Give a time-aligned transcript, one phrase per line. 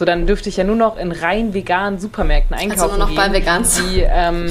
[0.00, 2.80] So, dann dürfte ich ja nur noch in rein veganen Supermärkten einkaufen.
[2.80, 3.82] Also nur noch bei Vegans.
[3.82, 4.50] Die, ähm,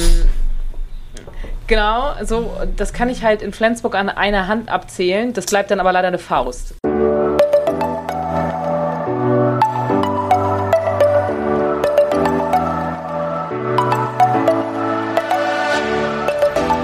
[1.65, 5.33] genau, so, das kann ich halt in Flensburg an einer Hand abzählen.
[5.33, 6.75] Das bleibt dann aber leider eine Faust.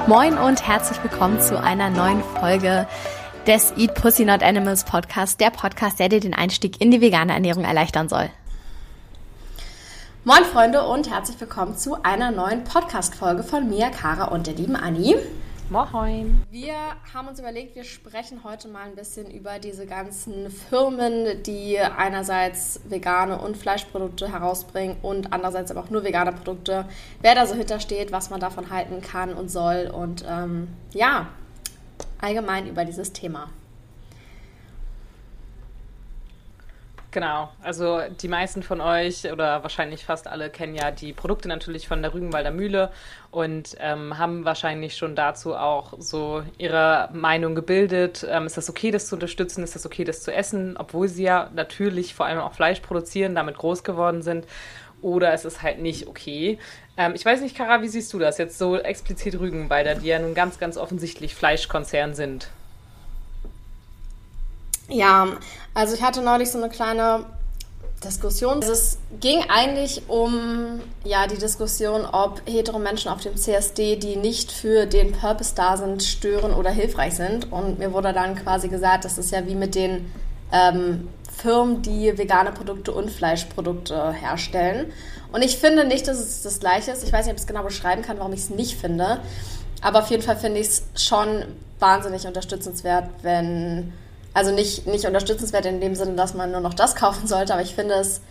[0.07, 2.87] Moin und herzlich willkommen zu einer neuen Folge
[3.45, 7.31] des Eat Pussy Not Animals Podcast, der Podcast, der dir den Einstieg in die vegane
[7.31, 8.31] Ernährung erleichtern soll.
[10.27, 14.75] Moin Freunde und herzlich willkommen zu einer neuen Podcast-Folge von mir, Kara und der lieben
[14.75, 15.15] Anni.
[15.69, 16.41] Moin.
[16.49, 16.73] Wir
[17.13, 22.79] haben uns überlegt, wir sprechen heute mal ein bisschen über diese ganzen Firmen, die einerseits
[22.89, 26.85] vegane und Fleischprodukte herausbringen und andererseits aber auch nur vegane Produkte.
[27.21, 31.27] Wer da so hintersteht, was man davon halten kann und soll und ähm, ja,
[32.19, 33.51] allgemein über dieses Thema.
[37.15, 41.87] Genau, also die meisten von euch oder wahrscheinlich fast alle kennen ja die Produkte natürlich
[41.87, 42.91] von der Rügenwalder Mühle
[43.31, 48.27] und ähm, haben wahrscheinlich schon dazu auch so ihre Meinung gebildet.
[48.29, 49.63] Ähm, ist das okay, das zu unterstützen?
[49.63, 50.75] Ist das okay, das zu essen?
[50.75, 54.45] Obwohl sie ja natürlich vor allem auch Fleisch produzieren, damit groß geworden sind.
[55.01, 56.59] Oder ist es halt nicht okay?
[56.97, 60.19] Ähm, ich weiß nicht, Kara, wie siehst du das jetzt so explizit Rügenwalder, die ja
[60.19, 62.49] nun ganz, ganz offensichtlich Fleischkonzern sind?
[64.87, 65.27] Ja,
[65.73, 67.25] also ich hatte neulich so eine kleine
[68.03, 68.55] Diskussion.
[68.55, 74.15] Also es ging eigentlich um ja, die Diskussion, ob hetero Menschen auf dem CSD, die
[74.15, 77.51] nicht für den Purpose da sind, stören oder hilfreich sind.
[77.51, 80.11] Und mir wurde dann quasi gesagt, das ist ja wie mit den
[80.51, 84.91] ähm, Firmen, die vegane Produkte und Fleischprodukte herstellen.
[85.31, 87.03] Und ich finde nicht, dass es das Gleiche ist.
[87.03, 89.19] Ich weiß nicht, ob ich es genau beschreiben kann, warum ich es nicht finde.
[89.81, 91.43] Aber auf jeden Fall finde ich es schon
[91.79, 93.91] wahnsinnig unterstützenswert, wenn
[94.35, 97.63] also nicht, nicht unterstützenswert in dem Sinne, dass man nur noch das kaufen sollte, aber
[97.63, 98.21] ich finde es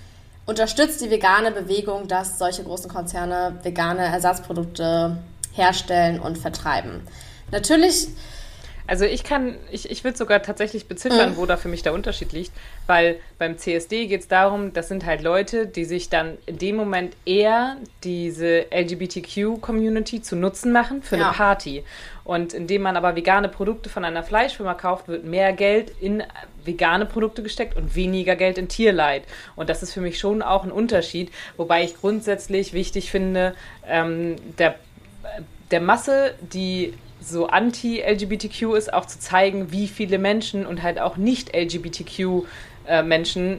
[0.47, 5.17] unterstützt die vegane Bewegung, dass solche großen Konzerne vegane Ersatzprodukte
[5.55, 7.01] herstellen und vertreiben.
[7.51, 8.09] Natürlich
[8.87, 11.37] also ich kann, ich, ich würde sogar tatsächlich beziffern, mhm.
[11.37, 12.53] wo da für mich der Unterschied liegt,
[12.87, 16.77] weil beim CSD geht es darum, das sind halt Leute, die sich dann in dem
[16.77, 21.29] Moment eher diese LGBTQ-Community zu Nutzen machen für ja.
[21.29, 21.85] eine Party.
[22.25, 26.23] Und indem man aber vegane Produkte von einer Fleischfirma kauft, wird mehr Geld in
[26.65, 29.25] vegane Produkte gesteckt und weniger Geld in Tierleid.
[29.57, 33.55] Und das ist für mich schon auch ein Unterschied, wobei ich grundsätzlich wichtig finde,
[33.87, 34.77] ähm, der
[35.71, 41.17] der Masse, die so anti-LGBTQ ist, auch zu zeigen, wie viele Menschen und halt auch
[41.17, 43.59] nicht LGBTQ-Menschen äh,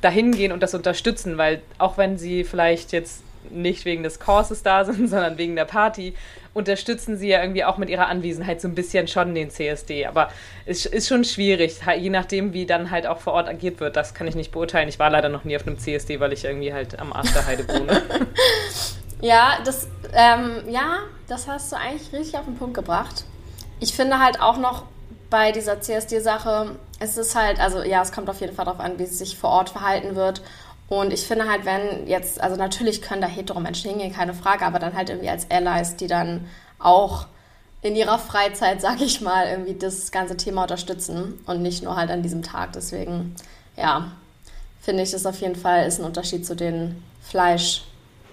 [0.00, 4.62] dahin gehen und das unterstützen, weil auch wenn sie vielleicht jetzt nicht wegen des Kurses
[4.62, 6.14] da sind, sondern wegen der Party,
[6.52, 10.06] unterstützen sie ja irgendwie auch mit ihrer Anwesenheit so ein bisschen schon den CSD.
[10.06, 10.30] Aber
[10.66, 13.94] es ist schon schwierig, je nachdem, wie dann halt auch vor Ort agiert wird.
[13.96, 14.88] Das kann ich nicht beurteilen.
[14.88, 17.46] Ich war leider noch nie auf einem CSD, weil ich irgendwie halt am Arsch der
[17.46, 18.02] Heide wohne.
[19.22, 21.00] Ja, das, ähm, ja,
[21.30, 23.24] das hast du eigentlich richtig auf den Punkt gebracht.
[23.78, 24.84] Ich finde halt auch noch
[25.30, 28.98] bei dieser CSD-Sache, es ist halt, also ja, es kommt auf jeden Fall darauf an,
[28.98, 30.42] wie es sich vor Ort verhalten wird.
[30.88, 34.66] Und ich finde halt, wenn jetzt, also natürlich können da hetero Menschen hingehen, keine Frage,
[34.66, 36.48] aber dann halt irgendwie als Allies, die dann
[36.80, 37.26] auch
[37.80, 42.10] in ihrer Freizeit, sag ich mal, irgendwie das ganze Thema unterstützen und nicht nur halt
[42.10, 42.72] an diesem Tag.
[42.72, 43.36] Deswegen,
[43.76, 44.10] ja,
[44.80, 47.84] finde ich, das auf jeden Fall ist ein Unterschied zu den Fleisch-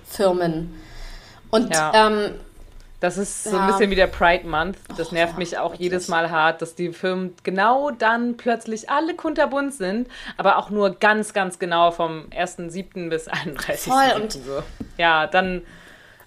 [0.07, 0.73] Firmen.
[1.51, 2.07] Und ja.
[2.07, 2.31] ähm,
[2.99, 4.77] das ist so ein bisschen wie der Pride Month.
[4.97, 5.81] Das oh, nervt ja, mich auch wirklich.
[5.81, 10.95] jedes Mal hart, dass die Firmen genau dann plötzlich alle kunterbunt sind, aber auch nur
[10.95, 13.09] ganz, ganz genau vom 1.7.
[13.09, 13.91] bis 31.
[13.91, 14.63] Voll und so.
[14.97, 15.61] Ja, dann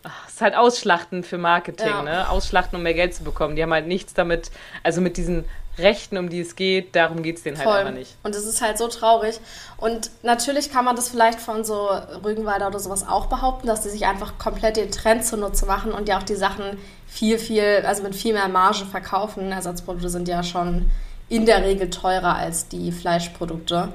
[0.05, 2.03] ach, ist halt Ausschlachten für Marketing, ja.
[2.03, 2.31] ne?
[2.31, 3.57] Ausschlachten, um mehr Geld zu bekommen.
[3.57, 4.53] Die haben halt nichts damit,
[4.85, 5.45] also mit diesen
[5.79, 7.79] Rechten, um die es geht, darum geht es denen halt Voll.
[7.79, 8.17] einfach nicht.
[8.23, 9.41] Und es ist halt so traurig.
[9.77, 11.89] Und natürlich kann man das vielleicht von so
[12.25, 16.09] Rügenwalder oder sowas auch behaupten, dass die sich einfach komplett den Trend zunutze machen und
[16.09, 19.53] ja auch die Sachen viel, viel, also mit viel mehr Marge verkaufen.
[19.53, 20.91] Ersatzprodukte sind ja schon
[21.29, 23.89] in der Regel teurer als die Fleischprodukte.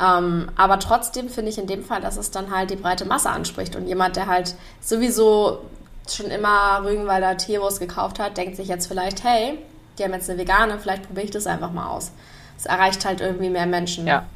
[0.00, 3.30] Ähm, aber trotzdem finde ich in dem Fall, dass es dann halt die breite Masse
[3.30, 3.76] anspricht.
[3.76, 5.60] Und jemand, der halt sowieso
[6.08, 9.58] schon immer Rügenwalder Teewurst gekauft hat, denkt sich jetzt vielleicht, hey,
[9.98, 12.12] die haben jetzt eine vegane, vielleicht probiere ich das einfach mal aus.
[12.58, 14.06] Es erreicht halt irgendwie mehr Menschen.
[14.06, 14.26] Ja.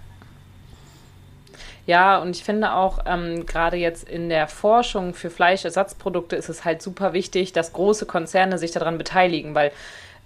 [1.87, 6.65] Ja, und ich finde auch, ähm, gerade jetzt in der Forschung für Fleischersatzprodukte ist es
[6.65, 9.73] halt super wichtig, dass große Konzerne sich daran beteiligen, weil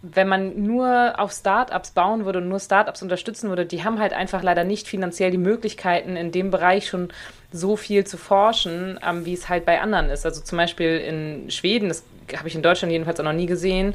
[0.03, 4.13] wenn man nur auf Startups bauen würde und nur Startups unterstützen würde, die haben halt
[4.13, 7.09] einfach leider nicht finanziell die Möglichkeiten, in dem Bereich schon
[7.51, 10.27] so viel zu forschen, ähm, wie es halt bei anderen ist.
[10.27, 12.05] Also zum Beispiel in Schweden, das
[12.37, 13.95] habe ich in Deutschland jedenfalls auch noch nie gesehen,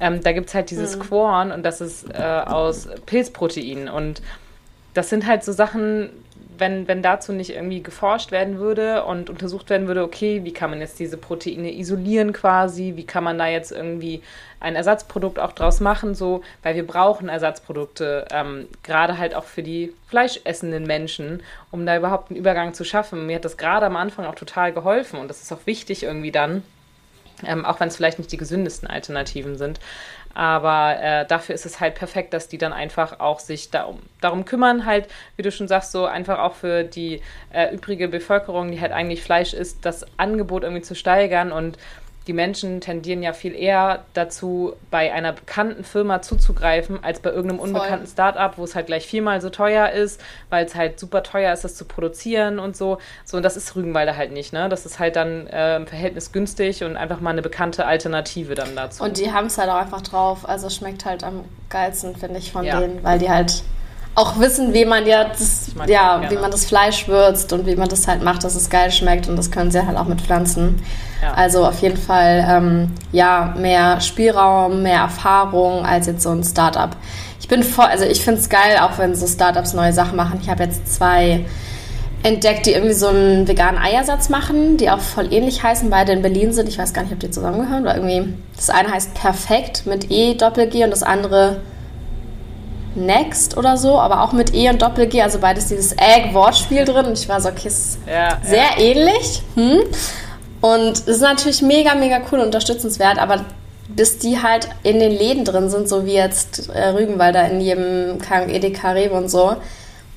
[0.00, 1.00] ähm, da gibt es halt dieses mhm.
[1.00, 3.88] Quorn und das ist äh, aus Pilzprotein.
[3.88, 4.22] Und
[4.94, 6.10] das sind halt so Sachen,
[6.58, 10.70] wenn, wenn dazu nicht irgendwie geforscht werden würde und untersucht werden würde, okay, wie kann
[10.70, 14.22] man jetzt diese Proteine isolieren quasi, wie kann man da jetzt irgendwie
[14.60, 19.62] ein Ersatzprodukt auch draus machen, so, weil wir brauchen Ersatzprodukte, ähm, gerade halt auch für
[19.62, 23.26] die fleischessenden Menschen, um da überhaupt einen Übergang zu schaffen.
[23.26, 26.32] Mir hat das gerade am Anfang auch total geholfen und das ist auch wichtig irgendwie
[26.32, 26.62] dann,
[27.44, 29.80] ähm, auch wenn es vielleicht nicht die gesündesten Alternativen sind.
[30.34, 34.44] Aber äh, dafür ist es halt perfekt, dass die dann einfach auch sich darum, darum
[34.44, 37.22] kümmern, halt, wie du schon sagst, so einfach auch für die
[37.54, 41.78] äh, übrige Bevölkerung, die halt eigentlich Fleisch isst, das Angebot irgendwie zu steigern und
[42.26, 47.60] die Menschen tendieren ja viel eher dazu, bei einer bekannten Firma zuzugreifen, als bei irgendeinem
[47.60, 50.20] unbekannten Startup, wo es halt gleich viermal so teuer ist,
[50.50, 52.98] weil es halt super teuer ist, das zu produzieren und so.
[53.24, 54.68] So, und das ist Rügenwalder halt nicht, ne?
[54.68, 58.74] Das ist halt dann äh, im Verhältnis günstig und einfach mal eine bekannte Alternative dann
[58.74, 59.04] dazu.
[59.04, 60.48] Und die haben es halt auch einfach drauf.
[60.48, 62.80] Also schmeckt halt am geilsten, finde ich, von ja.
[62.80, 63.62] denen, weil die halt
[64.16, 67.88] auch wissen, wie man ja das, ja, wie man das Fleisch würzt und wie man
[67.88, 70.82] das halt macht, dass es geil schmeckt und das können sie halt auch mit Pflanzen.
[71.22, 71.34] Ja.
[71.34, 76.96] Also auf jeden Fall ähm, ja mehr Spielraum, mehr Erfahrung als jetzt so ein Startup.
[77.40, 80.40] Ich bin voll, also ich finde es geil, auch wenn so Startups neue Sachen machen.
[80.42, 81.44] Ich habe jetzt zwei
[82.22, 86.22] entdeckt, die irgendwie so einen veganen Eiersatz machen, die auch voll ähnlich heißen, beide in
[86.22, 86.70] Berlin sind.
[86.70, 88.32] Ich weiß gar nicht, ob die zusammengehören, oder irgendwie.
[88.56, 91.58] Das eine heißt Perfekt mit E Doppel G und das andere
[92.96, 97.06] Next oder so, aber auch mit E und Doppel-G, also beides dieses Egg-Wortspiel drin.
[97.06, 98.78] Und ich war so, okay, ist ja, sehr ja.
[98.78, 99.42] ähnlich.
[99.54, 99.80] Hm?
[100.60, 103.44] Und es ist natürlich mega, mega cool und unterstützenswert, aber
[103.88, 108.18] bis die halt in den Läden drin sind, so wie jetzt äh, Rügenwalder in jedem
[108.48, 109.56] Edeka, Rewe und so,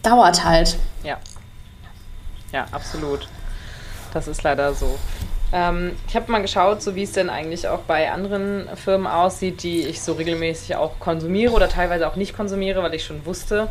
[0.02, 0.78] dauert halt.
[1.04, 1.18] Ja.
[2.52, 3.28] Ja, absolut.
[4.14, 4.98] Das ist leider so.
[5.52, 9.64] Ähm, ich habe mal geschaut, so wie es denn eigentlich auch bei anderen Firmen aussieht,
[9.64, 13.68] die ich so regelmäßig auch konsumiere oder teilweise auch nicht konsumiere, weil ich schon wusste.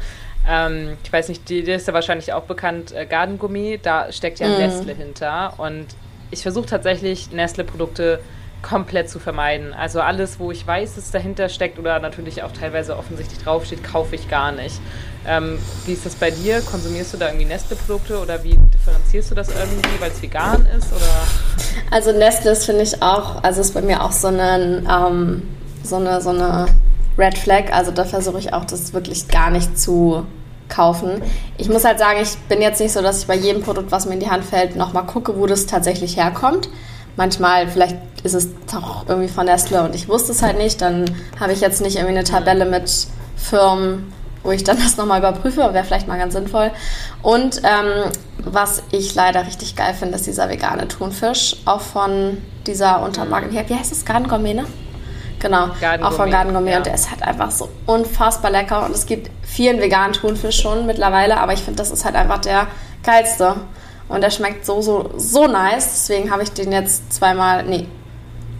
[0.48, 4.48] Ähm, ich weiß nicht, die ist ja wahrscheinlich auch bekannt, äh, Gardengummi, da steckt ja
[4.48, 4.58] mm.
[4.58, 5.54] Nestle hinter.
[5.58, 5.86] Und
[6.30, 8.20] ich versuche tatsächlich Nestle-Produkte
[8.62, 9.72] komplett zu vermeiden.
[9.72, 14.16] Also alles, wo ich weiß, dass dahinter steckt oder natürlich auch teilweise offensichtlich draufsteht, kaufe
[14.16, 14.80] ich gar nicht.
[15.26, 16.60] Ähm, wie ist das bei dir?
[16.62, 20.92] Konsumierst du da irgendwie Nestle-Produkte oder wie differenzierst du das irgendwie, weil es vegan ist?
[20.92, 21.04] Oder?
[21.90, 25.42] Also Nestle ist, finde ich auch, also ist bei mir auch so eine, ähm,
[25.82, 26.66] so eine, so eine
[27.18, 27.72] Red Flag.
[27.72, 30.24] Also da versuche ich auch, das wirklich gar nicht zu
[30.68, 31.22] kaufen.
[31.56, 34.06] Ich muss halt sagen, ich bin jetzt nicht so, dass ich bei jedem Produkt, was
[34.06, 36.68] mir in die Hand fällt, nochmal gucke, wo das tatsächlich herkommt.
[37.16, 40.80] Manchmal, vielleicht ist es doch irgendwie von Nestle und ich wusste es halt nicht.
[40.80, 41.04] Dann
[41.40, 44.12] habe ich jetzt nicht irgendwie eine Tabelle mit Firmen,
[44.42, 46.70] wo ich dann das nochmal überprüfe, wäre vielleicht mal ganz sinnvoll.
[47.22, 53.02] Und ähm, was ich leider richtig geil finde, ist dieser vegane Thunfisch, auch von dieser
[53.02, 54.64] Untermarke, wie, heißt das, Garden Gourmet, ne?
[55.40, 56.76] Genau, Garden auch von Garden Gourmet ja.
[56.78, 58.84] und der ist halt einfach so unfassbar lecker.
[58.84, 62.38] Und es gibt vielen veganen Thunfisch schon mittlerweile, aber ich finde, das ist halt einfach
[62.38, 62.66] der
[63.04, 63.54] geilste.
[64.08, 67.86] Und der schmeckt so, so, so nice, deswegen habe ich den jetzt zweimal, nee,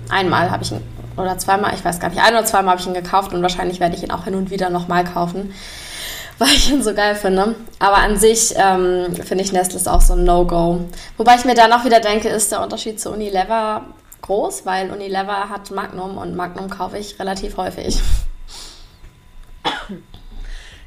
[0.09, 2.87] einmal habe ich ihn oder zweimal, ich weiß gar nicht, ein oder zweimal habe ich
[2.87, 5.53] ihn gekauft und wahrscheinlich werde ich ihn auch hin und wieder nochmal kaufen,
[6.39, 7.55] weil ich ihn so geil finde.
[7.79, 10.81] Aber an sich ähm, finde ich Nestle ist auch so ein No-Go.
[11.17, 13.83] Wobei ich mir dann auch wieder denke, ist der Unterschied zu Unilever
[14.23, 18.01] groß, weil Unilever hat Magnum und Magnum kaufe ich relativ häufig.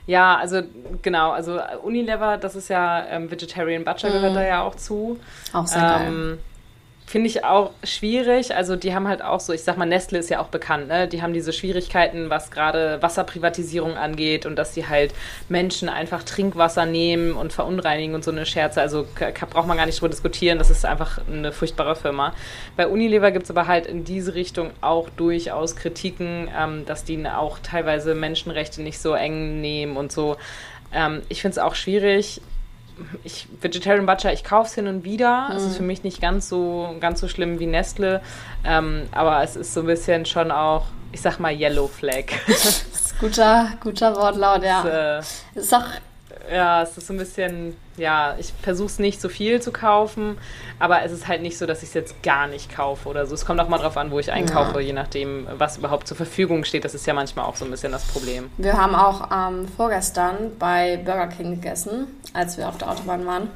[0.08, 0.62] Ja, also
[1.02, 4.36] genau, also Unilever, das ist ja ähm, Vegetarian Butcher gehört mm.
[4.36, 5.20] da ja auch zu.
[5.54, 6.38] Auch sehr ähm, geil.
[7.12, 8.56] Finde ich auch schwierig.
[8.56, 11.10] Also die haben halt auch so, ich sag mal, Nestle ist ja auch bekannt, ne?
[11.10, 15.14] Die haben diese Schwierigkeiten, was gerade Wasserprivatisierung angeht und dass sie halt
[15.50, 18.80] Menschen einfach Trinkwasser nehmen und verunreinigen und so eine Scherze.
[18.80, 19.06] Also
[19.50, 20.58] braucht man gar nicht drüber diskutieren.
[20.58, 22.34] Das ist einfach eine furchtbare Firma.
[22.78, 27.22] Bei Unilever gibt es aber halt in diese Richtung auch durchaus Kritiken, ähm, dass die
[27.28, 30.38] auch teilweise Menschenrechte nicht so eng nehmen und so.
[30.94, 32.40] Ähm, ich finde es auch schwierig
[33.24, 35.50] ich, Vegetarian Butcher, ich kaufe es hin und wieder.
[35.50, 35.56] Mhm.
[35.56, 38.22] Es ist für mich nicht ganz so, ganz so schlimm wie Nestle.
[38.64, 42.26] Ähm, aber es ist so ein bisschen schon auch, ich sag mal, Yellow Flag.
[42.48, 45.20] das ist guter, guter Wortlaut, ja.
[45.20, 45.86] Es, äh, ist auch
[46.52, 50.38] ja, es ist so ein bisschen, ja, ich versuche es nicht so viel zu kaufen,
[50.80, 53.36] aber es ist halt nicht so, dass ich es jetzt gar nicht kaufe oder so.
[53.36, 54.88] Es kommt auch mal drauf an, wo ich einkaufe, ja.
[54.88, 56.84] je nachdem, was überhaupt zur Verfügung steht.
[56.84, 58.50] Das ist ja manchmal auch so ein bisschen das Problem.
[58.58, 63.50] Wir haben auch ähm, vorgestern bei Burger King gegessen, als wir auf der Autobahn waren.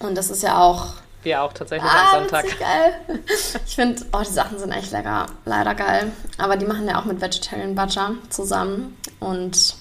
[0.00, 2.46] Und das ist ja auch wir auch tatsächlich ah, am Sonntag.
[2.58, 3.18] Geil.
[3.66, 6.12] Ich finde, oh, die Sachen sind echt lecker, leider geil.
[6.38, 8.96] Aber die machen ja auch mit Vegetarian Butcher zusammen.
[9.18, 9.76] Und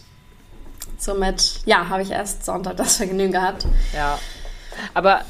[0.99, 3.65] Somit, ja, habe ich erst Sonntag das Vergnügen gehabt.
[3.93, 4.19] Ja.
[4.93, 5.21] Aber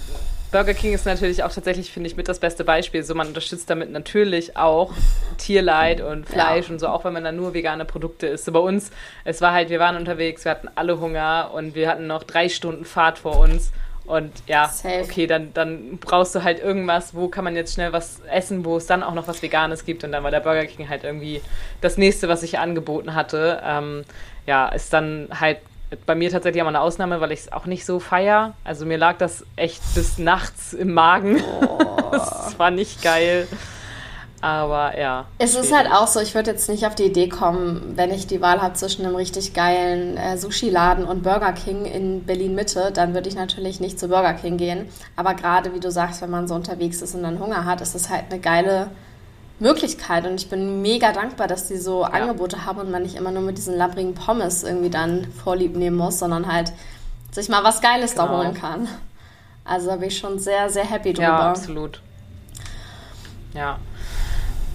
[0.51, 3.03] Burger King ist natürlich auch tatsächlich, finde ich, mit das beste Beispiel.
[3.03, 4.93] So, man unterstützt damit natürlich auch
[5.37, 6.73] Tierleid und Fleisch ja.
[6.73, 8.45] und so, auch wenn man dann nur vegane Produkte isst.
[8.45, 8.89] So bei uns,
[9.25, 12.49] es war halt, wir waren unterwegs, wir hatten alle Hunger und wir hatten noch drei
[12.49, 13.71] Stunden Fahrt vor uns.
[14.09, 15.03] Und ja, Safe.
[15.03, 18.75] okay, dann, dann brauchst du halt irgendwas, wo kann man jetzt schnell was essen, wo
[18.75, 20.03] es dann auch noch was Veganes gibt.
[20.03, 21.43] Und dann war der Burger King halt irgendwie
[21.79, 23.61] das nächste, was ich angeboten hatte.
[23.63, 24.03] Ähm,
[24.47, 25.59] ja, ist dann halt
[26.07, 28.55] bei mir tatsächlich auch mal eine Ausnahme, weil ich es auch nicht so feier.
[28.63, 31.43] Also mir lag das echt bis nachts im Magen.
[31.61, 31.77] Oh.
[32.11, 33.47] das war nicht geil.
[34.41, 35.25] Aber ja.
[35.37, 38.25] Es ist halt auch so, ich würde jetzt nicht auf die Idee kommen, wenn ich
[38.25, 43.13] die Wahl habe zwischen einem richtig geilen äh, Sushi-Laden und Burger King in Berlin-Mitte, dann
[43.13, 44.87] würde ich natürlich nicht zu Burger King gehen.
[45.17, 47.95] Aber gerade, wie du sagst, wenn man so unterwegs ist und dann Hunger hat, ist
[47.95, 48.91] es halt eine geile
[49.59, 50.25] Möglichkeit.
[50.25, 52.07] Und ich bin mega dankbar, dass die so ja.
[52.07, 55.97] Angebote haben und man nicht immer nur mit diesen labbrigen Pommes irgendwie dann vorlieb nehmen
[55.97, 56.71] muss, sondern halt
[57.31, 58.27] sich mal was Geiles genau.
[58.27, 58.87] da holen kann.
[59.65, 61.27] Also da bin ich schon sehr, sehr happy drüber.
[61.27, 62.01] Ja, absolut.
[63.53, 63.79] Ja.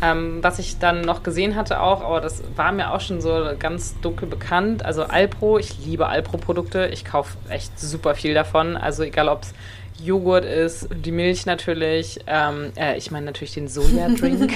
[0.04, 3.52] Ähm, was ich dann noch gesehen hatte auch, aber das war mir auch schon so
[3.58, 4.84] ganz dunkel bekannt.
[4.84, 6.90] Also Alpro, ich liebe Alpro-Produkte.
[6.92, 8.76] Ich kaufe echt super viel davon.
[8.76, 9.54] Also egal, ob es
[10.02, 12.20] Joghurt ist, die Milch natürlich.
[12.26, 14.52] Ähm, äh, ich meine natürlich den Sojadrink.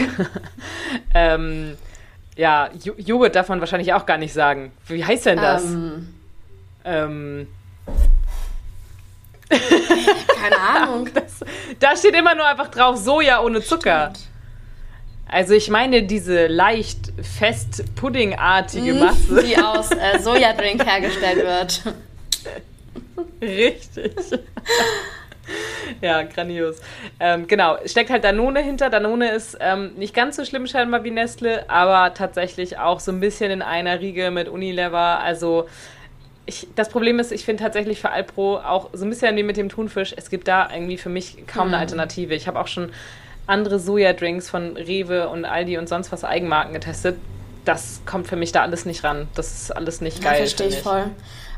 [1.15, 1.79] ähm,
[2.37, 4.71] ja, J Joghurt darf man wahrscheinlich auch gar nicht sagen.
[4.87, 5.65] Wie heißt denn das?
[5.65, 6.15] Ähm.
[6.85, 7.47] ähm
[9.49, 11.09] Keine Ahnung.
[11.15, 11.41] Das,
[11.81, 14.13] da steht immer nur einfach drauf Soja ohne Zucker.
[14.13, 14.29] Stimmt.
[15.31, 19.01] Also ich meine diese leicht fest puddingartige mhm.
[19.01, 19.45] Masse.
[19.45, 21.95] Die aus äh, Sojadrink hergestellt wird.
[23.43, 24.13] Richtig.
[26.01, 26.81] ja, grandios.
[27.21, 28.91] Ähm, genau, steckt halt Danone hinter.
[28.91, 33.21] Danone ist ähm, nicht ganz so schlimm scheinbar wie Nestle, aber tatsächlich auch so ein
[33.21, 35.21] bisschen in einer Riege mit Unilever.
[35.21, 35.69] Also
[36.47, 39.59] ich, das Problem ist, ich finde tatsächlich für Alpro auch so ein bisschen wie mit
[39.59, 41.83] dem Thunfisch, es gibt da irgendwie für mich kaum eine mhm.
[41.83, 42.35] Alternative.
[42.35, 42.91] Ich habe auch schon
[43.49, 47.19] andere Sojadrinks von Rewe und Aldi und sonst was Eigenmarken getestet.
[47.65, 49.29] Das kommt für mich da alles nicht ran.
[49.35, 50.35] Das ist alles nicht geil.
[50.35, 51.07] Ja, verstehe ich voll.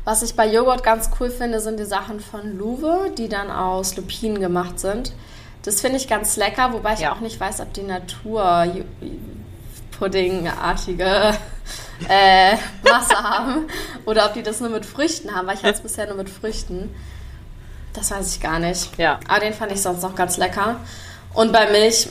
[0.03, 3.95] Was ich bei Joghurt ganz cool finde, sind die Sachen von Luwe, die dann aus
[3.95, 5.13] Lupinen gemacht sind.
[5.63, 7.13] Das finde ich ganz lecker, wobei ich ja.
[7.13, 8.67] auch nicht weiß, ob die Natur
[9.91, 11.35] Puddingartige
[12.09, 12.55] äh,
[12.89, 13.67] Masse haben
[14.05, 16.29] oder ob die das nur mit Früchten haben, weil ich hatte es bisher nur mit
[16.29, 16.89] Früchten.
[17.93, 18.97] Das weiß ich gar nicht.
[18.97, 19.19] Ja.
[19.27, 20.77] Aber den fand ich sonst noch ganz lecker.
[21.33, 22.09] Und bei Milch,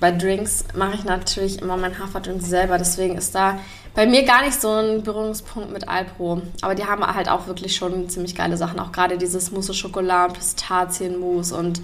[0.00, 2.78] bei Drinks, mache ich natürlich immer meinen Haferdrink selber.
[2.78, 3.58] Deswegen ist da
[3.94, 6.42] bei mir gar nicht so ein Berührungspunkt mit Alpro.
[6.60, 8.78] Aber die haben halt auch wirklich schon ziemlich geile Sachen.
[8.78, 11.80] Auch gerade dieses Mousse Schokolade, Pistazienmus und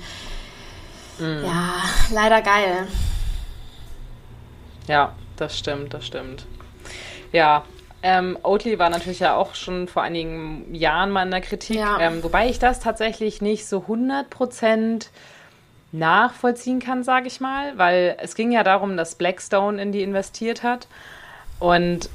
[1.18, 1.44] mm.
[1.44, 1.74] ja,
[2.12, 2.86] leider geil.
[4.88, 6.44] Ja, das stimmt, das stimmt.
[7.32, 7.64] Ja,
[8.02, 12.00] ähm, Oatly war natürlich ja auch schon vor einigen Jahren mal in der Kritik, ja.
[12.00, 15.10] ähm, wobei ich das tatsächlich nicht so 100 Prozent
[15.92, 20.62] nachvollziehen kann, sage ich mal, weil es ging ja darum, dass Blackstone in die investiert
[20.62, 20.88] hat.
[21.58, 22.08] Und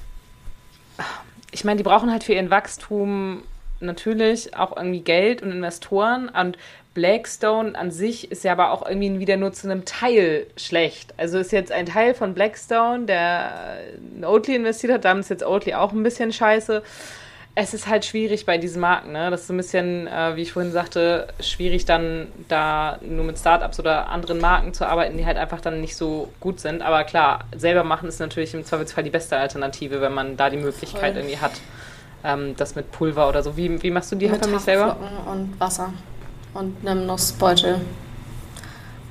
[1.51, 3.43] ich meine, die brauchen halt für ihren Wachstum
[3.79, 6.29] natürlich auch irgendwie Geld und Investoren.
[6.29, 6.57] Und
[6.95, 11.13] Blackstone an sich ist ja aber auch irgendwie wieder nur zu einem Teil schlecht.
[11.17, 13.77] Also ist jetzt ein Teil von Blackstone, der
[14.15, 16.81] in Oatly investiert hat, damit ist jetzt Oatly auch ein bisschen scheiße
[17.59, 19.13] es ist halt schwierig bei diesen Marken.
[19.13, 19.31] Ne?
[19.31, 23.39] Das ist so ein bisschen, äh, wie ich vorhin sagte, schwierig dann da nur mit
[23.39, 26.83] Startups oder anderen Marken zu arbeiten, die halt einfach dann nicht so gut sind.
[26.83, 30.57] Aber klar, selber machen ist natürlich im Zweifelsfall die beste Alternative, wenn man da die
[30.57, 31.23] Möglichkeit Voll.
[31.23, 31.53] irgendwie hat,
[32.23, 33.57] ähm, das mit Pulver oder so.
[33.57, 34.95] Wie, wie machst du die mit Hafermilch selber?
[35.25, 35.91] und Wasser
[36.53, 37.81] und einem Nussbeutel.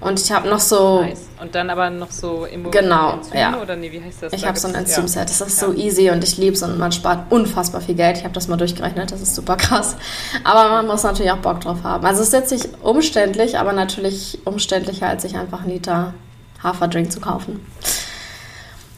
[0.00, 1.03] Und ich habe noch so.
[1.03, 1.23] Nice.
[1.41, 3.61] Und dann aber noch so Emo Genau, Enzyme, ja.
[3.61, 4.33] Oder nee, wie heißt das?
[4.33, 5.25] Ich da habe so ein Enzymset.
[5.25, 5.69] Das ist ja.
[5.69, 8.19] so easy und ich liebe es und man spart unfassbar viel Geld.
[8.19, 9.97] Ich habe das mal durchgerechnet, das ist super krass.
[10.45, 12.05] Aber man muss natürlich auch Bock drauf haben.
[12.07, 16.15] Also es ist jetzt nicht umständlich, aber natürlich umständlicher, als sich einfach einen Liter
[16.62, 17.65] Haferdrink zu kaufen.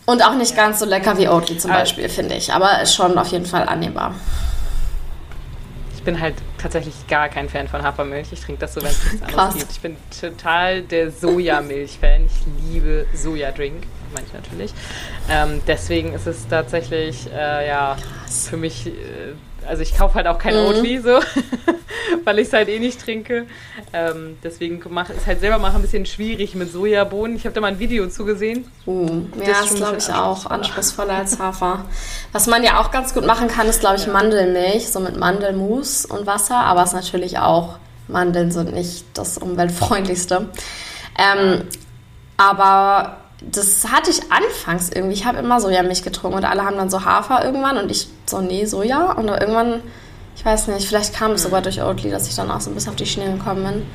[0.06, 2.52] Und auch nicht ganz so lecker wie Oatly zum Beispiel, finde ich.
[2.52, 4.14] Aber schon auf jeden Fall annehmbar
[6.08, 8.32] bin halt tatsächlich gar kein Fan von Hafermilch.
[8.32, 9.72] Ich trinke das so, wenn es nichts anderes gibt.
[9.72, 12.26] Ich bin total der Sojamilch-Fan.
[12.26, 13.84] Ich liebe Sojadrink,
[14.14, 14.72] manche natürlich.
[15.30, 18.48] Ähm, deswegen ist es tatsächlich, äh, ja, Krass.
[18.48, 18.90] für mich äh,
[19.68, 20.66] also ich kaufe halt auch kein mhm.
[20.66, 21.20] Oatly so,
[22.24, 23.46] weil ich es halt eh nicht trinke.
[23.92, 27.36] Ähm, deswegen mach, ist halt selber machen ein bisschen schwierig mit Sojabohnen.
[27.36, 28.66] Ich habe da mal ein Video zugesehen.
[28.86, 31.84] Uh, ja, das ist glaube ich auch anspruchsvoller als Hafer.
[32.32, 34.12] Was man ja auch ganz gut machen kann, ist glaube ich ja.
[34.12, 36.56] Mandelmilch, so mit Mandelmus und Wasser.
[36.56, 40.48] Aber es ist natürlich auch, Mandeln sind nicht das umweltfreundlichste.
[41.18, 41.62] Ähm,
[42.36, 45.14] aber das hatte ich anfangs irgendwie.
[45.14, 48.40] Ich habe immer Sojamilch getrunken und alle haben dann so Hafer irgendwann und ich so,
[48.40, 49.12] nee, Soja.
[49.12, 49.82] Und irgendwann,
[50.36, 52.74] ich weiß nicht, vielleicht kam es sogar durch Oatly, dass ich dann auch so ein
[52.74, 53.86] bisschen auf die Schiene gekommen bin.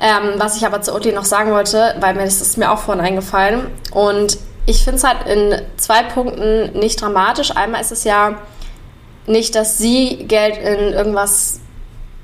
[0.00, 2.78] Ähm, was ich aber zu Oatly noch sagen wollte, weil mir das ist mir auch
[2.78, 3.66] vorhin eingefallen.
[3.92, 7.54] Und ich finde es halt in zwei Punkten nicht dramatisch.
[7.54, 8.38] Einmal ist es ja
[9.26, 11.60] nicht, dass sie Geld in irgendwas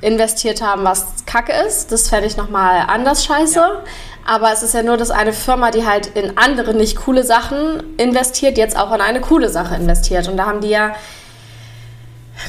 [0.01, 1.93] investiert haben, was kacke ist.
[1.93, 3.59] Das fände ich nochmal anders scheiße.
[3.59, 3.83] Ja.
[4.25, 7.97] Aber es ist ja nur, dass eine Firma, die halt in andere nicht coole Sachen
[7.97, 10.29] investiert, jetzt auch in eine coole Sache investiert.
[10.29, 10.95] Und da haben die ja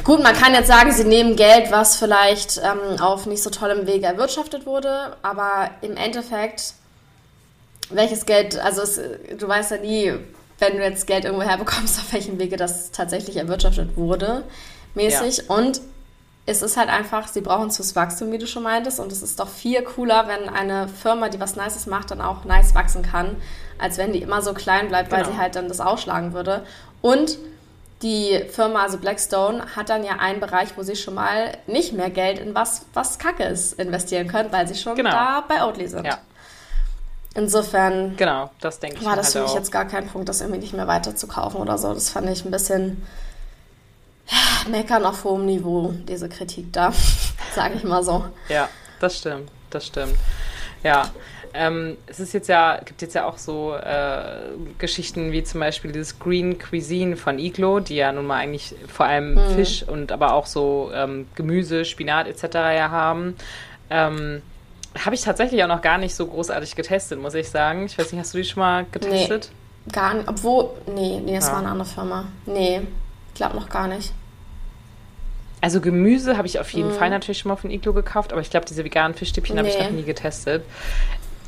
[0.04, 3.86] Gut, man kann jetzt sagen, sie nehmen Geld, was vielleicht ähm, auf nicht so tollem
[3.86, 6.74] Wege erwirtschaftet wurde, aber im Endeffekt,
[7.90, 9.00] welches Geld, also es,
[9.38, 10.14] du weißt ja nie,
[10.60, 14.44] wenn du jetzt Geld irgendwo herbekommst, auf welchem Wege das tatsächlich erwirtschaftet wurde,
[14.96, 15.46] mäßig.
[15.50, 15.56] Ja.
[15.56, 15.82] Und
[16.46, 19.00] es ist halt einfach, sie brauchen es fürs Wachstum, wie du schon meintest.
[19.00, 22.44] Und es ist doch viel cooler, wenn eine Firma, die was Nices macht, dann auch
[22.44, 23.38] nice wachsen kann,
[23.80, 25.22] als wenn die immer so klein bleibt, genau.
[25.22, 26.66] weil sie halt dann das ausschlagen würde.
[27.02, 27.38] Und
[28.02, 32.10] die Firma, also Blackstone, hat dann ja einen Bereich, wo sie schon mal nicht mehr
[32.10, 35.12] Geld in was, was Kacke ist, investieren können, weil sie schon genau.
[35.12, 36.06] da bei Oatly sind.
[36.06, 36.18] Ja.
[37.36, 39.56] Insofern genau, das denke ich war das halt für mich auch.
[39.56, 41.94] jetzt gar kein Punkt, das irgendwie nicht mehr weiter zu kaufen oder so.
[41.94, 43.02] Das fand ich ein bisschen
[44.70, 46.94] meckern auf hohem Niveau, diese Kritik da,
[47.56, 48.26] sage ich mal so.
[48.50, 50.16] Ja, das stimmt, das stimmt.
[50.84, 51.10] Ja,
[51.54, 54.40] ähm, es ist jetzt ja, gibt jetzt ja auch so äh,
[54.80, 59.06] Geschichten wie zum Beispiel dieses Green Cuisine von Iglo, die ja nun mal eigentlich vor
[59.06, 59.56] allem mhm.
[59.56, 62.56] Fisch und aber auch so ähm, Gemüse, Spinat etc.
[62.56, 63.36] ja haben.
[63.90, 64.42] Ähm,
[65.06, 67.86] habe ich tatsächlich auch noch gar nicht so großartig getestet, muss ich sagen.
[67.86, 69.52] Ich weiß nicht, hast du die schon mal getestet?
[69.86, 70.28] Nee, gar nicht.
[70.28, 71.54] Obwohl, nee, nee, das ja.
[71.54, 72.26] war eine andere Firma.
[72.46, 72.82] Nee,
[73.34, 74.14] ich glaube noch gar nicht.
[75.62, 76.96] Also Gemüse habe ich auf jeden mm.
[76.96, 79.60] Fall natürlich schon mal von Iglo gekauft, aber ich glaube, diese veganen Fischstäbchen nee.
[79.60, 80.64] habe ich noch nie getestet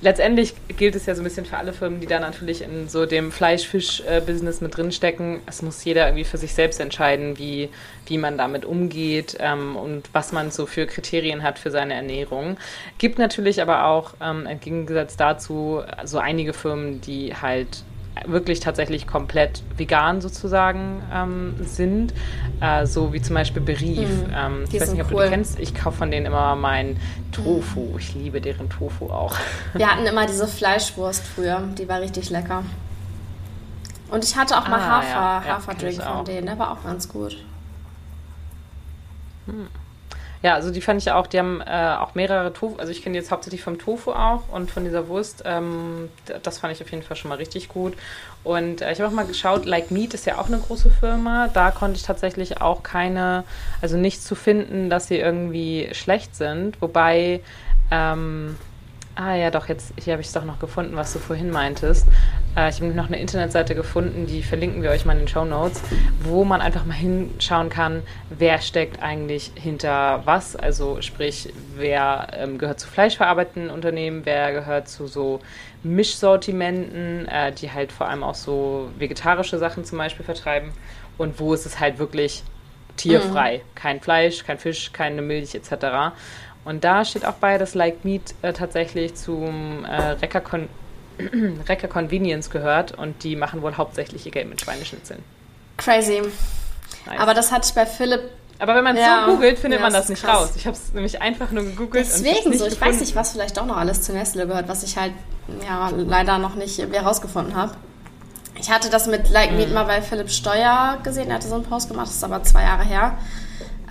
[0.01, 3.05] letztendlich gilt es ja so ein bisschen für alle Firmen, die da natürlich in so
[3.05, 5.41] dem Fleisch-Fisch-Business mit drinstecken.
[5.45, 7.69] Es muss jeder irgendwie für sich selbst entscheiden, wie,
[8.05, 12.57] wie man damit umgeht ähm, und was man so für Kriterien hat für seine Ernährung.
[12.97, 17.83] Gibt natürlich aber auch ähm, im Gegensatz dazu so einige Firmen, die halt
[18.25, 22.13] wirklich tatsächlich komplett vegan sozusagen ähm, sind,
[22.61, 24.09] äh, so wie zum Beispiel Berief.
[24.09, 24.33] Mhm.
[24.35, 25.23] Ähm, ich weiß nicht, ob cool.
[25.23, 25.59] du die kennst.
[25.59, 26.99] Ich kaufe von denen immer meinen
[27.31, 27.91] Tofu.
[27.91, 27.99] Mhm.
[27.99, 29.35] Ich liebe deren Tofu auch.
[29.73, 32.63] Wir hatten immer diese Fleischwurst früher, die war richtig lecker.
[34.09, 35.55] Und ich hatte auch mal ah, Hafer, ja.
[35.55, 37.37] Haferdrink ja, von denen, der war auch ganz gut.
[39.47, 39.67] Hm.
[40.45, 43.17] Ja, also die fand ich auch, die haben äh, auch mehrere Tofu, also ich kenne
[43.17, 46.07] jetzt hauptsächlich vom Tofu auch und von dieser Wurst, ähm,
[46.43, 47.95] das fand ich auf jeden Fall schon mal richtig gut.
[48.43, 51.47] Und äh, ich habe auch mal geschaut, Like Meat ist ja auch eine große Firma,
[51.47, 53.43] da konnte ich tatsächlich auch keine,
[53.81, 57.41] also nichts zu finden, dass sie irgendwie schlecht sind, wobei,
[57.89, 58.55] ähm,
[59.17, 62.05] Ah ja, doch, jetzt hier habe ich es doch noch gefunden, was du vorhin meintest.
[62.57, 65.45] Äh, ich habe noch eine Internetseite gefunden, die verlinken wir euch mal in den Show
[65.45, 65.81] Notes,
[66.19, 70.57] wo man einfach mal hinschauen kann, wer steckt eigentlich hinter was.
[70.57, 75.39] Also sprich, wer ähm, gehört zu fleischverarbeitenden Unternehmen, wer gehört zu so
[75.83, 80.71] Mischsortimenten, äh, die halt vor allem auch so vegetarische Sachen zum Beispiel vertreiben.
[81.17, 82.43] Und wo ist es halt wirklich
[82.97, 83.57] tierfrei.
[83.57, 83.75] Mhm.
[83.75, 86.13] Kein Fleisch, kein Fisch, keine Milch etc.
[86.65, 90.67] Und da steht auch bei, dass Like Meat äh, tatsächlich zum äh, Recker, Con
[91.69, 95.23] Recker Convenience gehört und die machen wohl hauptsächlich ihr Geld mit Schweineschnitzeln.
[95.77, 96.21] Crazy.
[97.05, 97.19] Nice.
[97.19, 98.21] Aber das hatte ich bei Philipp.
[98.57, 100.37] Aber wenn man es ja, so googelt, findet ja, man das, das nicht krass.
[100.37, 100.53] raus.
[100.55, 102.05] Ich habe es nämlich einfach nur gegoogelt.
[102.05, 102.65] Deswegen so.
[102.65, 102.81] Ich gefunden.
[102.81, 105.13] weiß nicht, was vielleicht auch noch alles zu Nestle gehört, was ich halt
[105.65, 107.73] ja leider noch nicht herausgefunden habe.
[108.57, 109.73] Ich hatte das mit Like Meat mhm.
[109.73, 111.29] mal bei Philipp Steuer gesehen.
[111.29, 113.17] Er hatte so einen Post gemacht, das ist aber zwei Jahre her.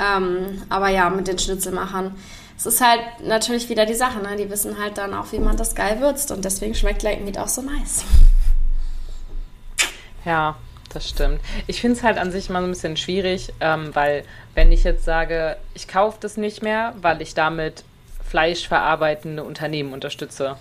[0.01, 2.15] Ähm, aber ja, mit den Schnitzelmachern
[2.57, 4.37] es ist halt natürlich wieder die Sache, ne?
[4.37, 7.39] Die wissen halt dann auch, wie man das geil würzt und deswegen schmeckt Like Meat
[7.39, 8.05] auch so nice.
[10.25, 10.57] Ja,
[10.93, 11.41] das stimmt.
[11.67, 14.85] Ich finde es halt an sich mal so ein bisschen schwierig, ähm, weil wenn ich
[14.85, 17.85] jetzt sage, ich kaufe das nicht mehr, weil ich damit
[18.25, 20.57] fleischverarbeitende Unternehmen unterstütze,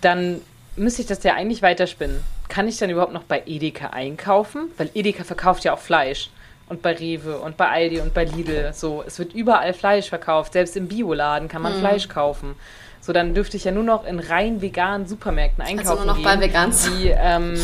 [0.00, 0.40] dann
[0.76, 2.20] müsste ich das ja eigentlich weiterspinnen.
[2.48, 4.70] Kann ich dann überhaupt noch bei Edeka einkaufen?
[4.76, 6.30] Weil Edeka verkauft ja auch Fleisch
[6.68, 8.72] und bei Rewe und bei Aldi und bei Lidl.
[8.72, 10.54] So, es wird überall Fleisch verkauft.
[10.54, 11.80] Selbst im Bioladen kann man mhm.
[11.80, 12.54] Fleisch kaufen.
[13.00, 15.90] So, dann dürfte ich ja nur noch in rein veganen Supermärkten einkaufen.
[15.90, 16.88] Also nur noch gehen, bei Vegans.
[16.88, 17.54] Die, ähm,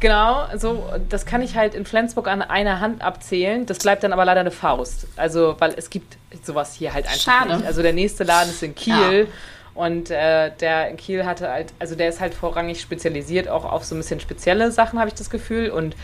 [0.00, 3.66] genau, so, das kann ich halt in Flensburg an einer Hand abzählen.
[3.66, 5.06] Das bleibt dann aber leider eine Faust.
[5.14, 7.56] Also, weil es gibt sowas hier halt einfach Schade.
[7.56, 7.66] nicht.
[7.66, 9.28] Also der nächste Laden ist in Kiel.
[9.28, 9.32] Ja.
[9.78, 13.84] Und äh, der in Kiel hatte halt, also der ist halt vorrangig spezialisiert auch auf
[13.84, 15.70] so ein bisschen spezielle Sachen, habe ich das Gefühl.
[15.70, 15.94] Und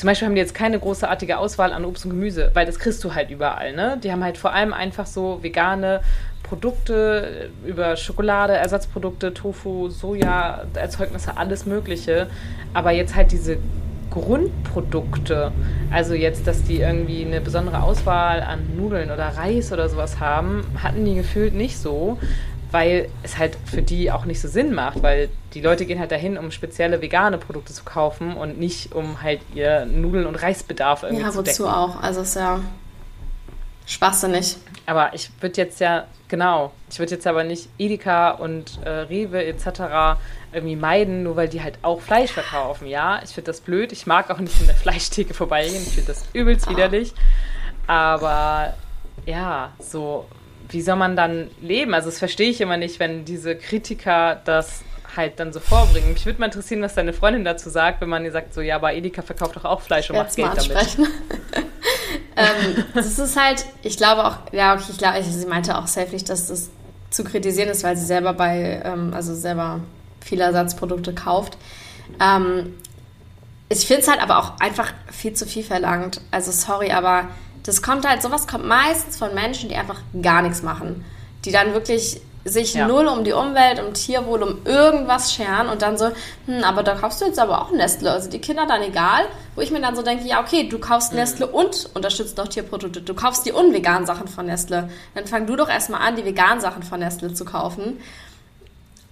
[0.00, 3.04] zum Beispiel haben die jetzt keine großartige Auswahl an Obst und Gemüse, weil das kriegst
[3.04, 3.74] du halt überall.
[3.74, 3.98] Ne?
[4.02, 6.00] Die haben halt vor allem einfach so vegane
[6.42, 12.28] Produkte über Schokolade, Ersatzprodukte, Tofu, Soja, Erzeugnisse, alles Mögliche.
[12.72, 13.58] Aber jetzt halt diese
[14.08, 15.52] Grundprodukte,
[15.90, 20.64] also jetzt, dass die irgendwie eine besondere Auswahl an Nudeln oder Reis oder sowas haben,
[20.82, 22.16] hatten die gefühlt nicht so,
[22.70, 26.12] weil es halt für die auch nicht so Sinn macht, weil die Leute gehen halt
[26.12, 31.02] dahin, um spezielle vegane Produkte zu kaufen und nicht um halt ihr Nudeln- und Reisbedarf
[31.02, 31.62] irgendwie ja, zu decken.
[31.62, 32.02] Ja, wozu auch?
[32.02, 32.60] Also ist ja
[33.86, 34.56] schwachsinnig.
[34.86, 39.44] Aber ich würde jetzt ja, genau, ich würde jetzt aber nicht Edeka und äh, Rewe
[39.44, 40.18] etc.
[40.52, 42.86] irgendwie meiden, nur weil die halt auch Fleisch verkaufen.
[42.86, 43.92] Ja, ich finde das blöd.
[43.92, 45.82] Ich mag auch nicht in der Fleischtheke vorbeigehen.
[45.82, 46.70] Ich finde das übelst ah.
[46.70, 47.12] widerlich.
[47.86, 48.74] Aber
[49.26, 50.26] ja, so,
[50.70, 51.94] wie soll man dann leben?
[51.94, 54.82] Also das verstehe ich immer nicht, wenn diese Kritiker das
[55.16, 56.12] halt dann so vorbringen.
[56.12, 58.76] Mich würde mal interessieren, was deine Freundin dazu sagt, wenn man ihr sagt, so, ja,
[58.76, 60.98] aber Edeka verkauft doch auch Fleisch und macht Geld damit.
[62.36, 66.12] ähm, das ist halt, ich glaube auch, ja, okay, ich glaube, sie meinte auch safe
[66.12, 66.70] nicht, dass das
[67.10, 69.80] zu kritisieren ist, weil sie selber bei, ähm, also selber
[70.20, 71.58] viele Ersatzprodukte kauft.
[72.20, 72.74] Ähm,
[73.68, 76.20] ich finde es halt aber auch einfach viel zu viel verlangt.
[76.30, 77.28] Also sorry, aber
[77.64, 81.04] das kommt halt, sowas kommt meistens von Menschen, die einfach gar nichts machen.
[81.44, 82.88] Die dann wirklich sich ja.
[82.88, 86.10] null um die Umwelt, um Tierwohl, um irgendwas scheren und dann so,
[86.46, 88.10] hm, aber da kaufst du jetzt aber auch Nestle.
[88.10, 91.12] Also die Kinder dann egal, wo ich mir dann so denke, ja, okay, du kaufst
[91.12, 91.18] mhm.
[91.18, 93.02] Nestle und unterstützt noch Tierprodukte.
[93.02, 94.88] Du kaufst die unveganen Sachen von Nestle.
[95.14, 98.00] Dann fang du doch erstmal an, die veganen Sachen von Nestle zu kaufen.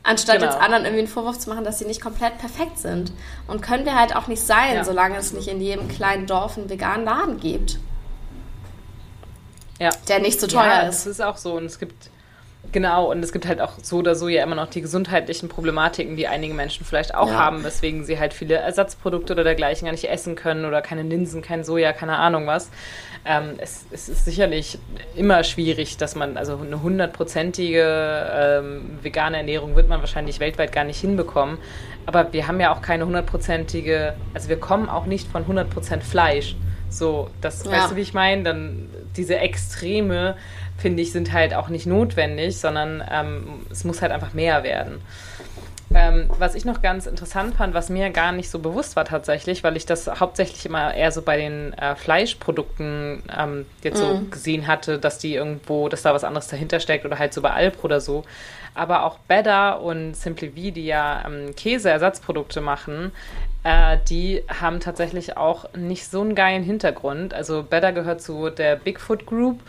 [0.05, 0.51] Anstatt genau.
[0.51, 3.13] jetzt anderen irgendwie einen Vorwurf zu machen, dass sie nicht komplett perfekt sind.
[3.47, 4.85] Und können wir halt auch nicht sein, ja.
[4.85, 7.79] solange es nicht in jedem kleinen Dorf einen veganen Laden gibt.
[9.79, 9.91] Ja.
[10.09, 11.07] Der nicht so teuer ja, ist.
[11.07, 11.55] Das ist auch so.
[11.55, 12.11] Und es gibt
[12.71, 16.17] Genau, und es gibt halt auch so oder so ja immer noch die gesundheitlichen Problematiken,
[16.17, 17.35] die einige Menschen vielleicht auch ja.
[17.35, 21.41] haben, weswegen sie halt viele Ersatzprodukte oder dergleichen gar nicht essen können oder keine Linsen,
[21.41, 22.69] kein Soja, keine Ahnung was.
[23.25, 24.79] Ähm, es, es, ist sicherlich
[25.17, 30.85] immer schwierig, dass man, also eine hundertprozentige ähm, vegane Ernährung wird man wahrscheinlich weltweit gar
[30.85, 31.59] nicht hinbekommen.
[32.05, 36.55] Aber wir haben ja auch keine hundertprozentige, also wir kommen auch nicht von 100% Fleisch.
[36.91, 37.73] So, das ja.
[37.73, 38.43] weißt du, wie ich meine?
[38.43, 40.37] Dann diese Extreme
[40.79, 45.01] finde ich, sind halt auch nicht notwendig, sondern ähm, es muss halt einfach mehr werden.
[45.95, 49.65] Ähm, was ich noch ganz interessant fand, was mir gar nicht so bewusst war tatsächlich,
[49.65, 54.03] weil ich das hauptsächlich immer eher so bei den äh, Fleischprodukten ähm, jetzt mm.
[54.03, 54.31] so mhm.
[54.31, 57.53] gesehen hatte, dass die irgendwo, dass da was anderes dahinter steckt oder halt so bei
[57.53, 58.25] Alp oder so.
[58.75, 63.13] Aber auch Better und Simply V, die ja ähm, Käseersatzprodukte machen,
[63.69, 67.35] äh, die haben tatsächlich auch nicht so einen geilen Hintergrund.
[67.35, 69.61] Also Better gehört zu der Bigfoot Group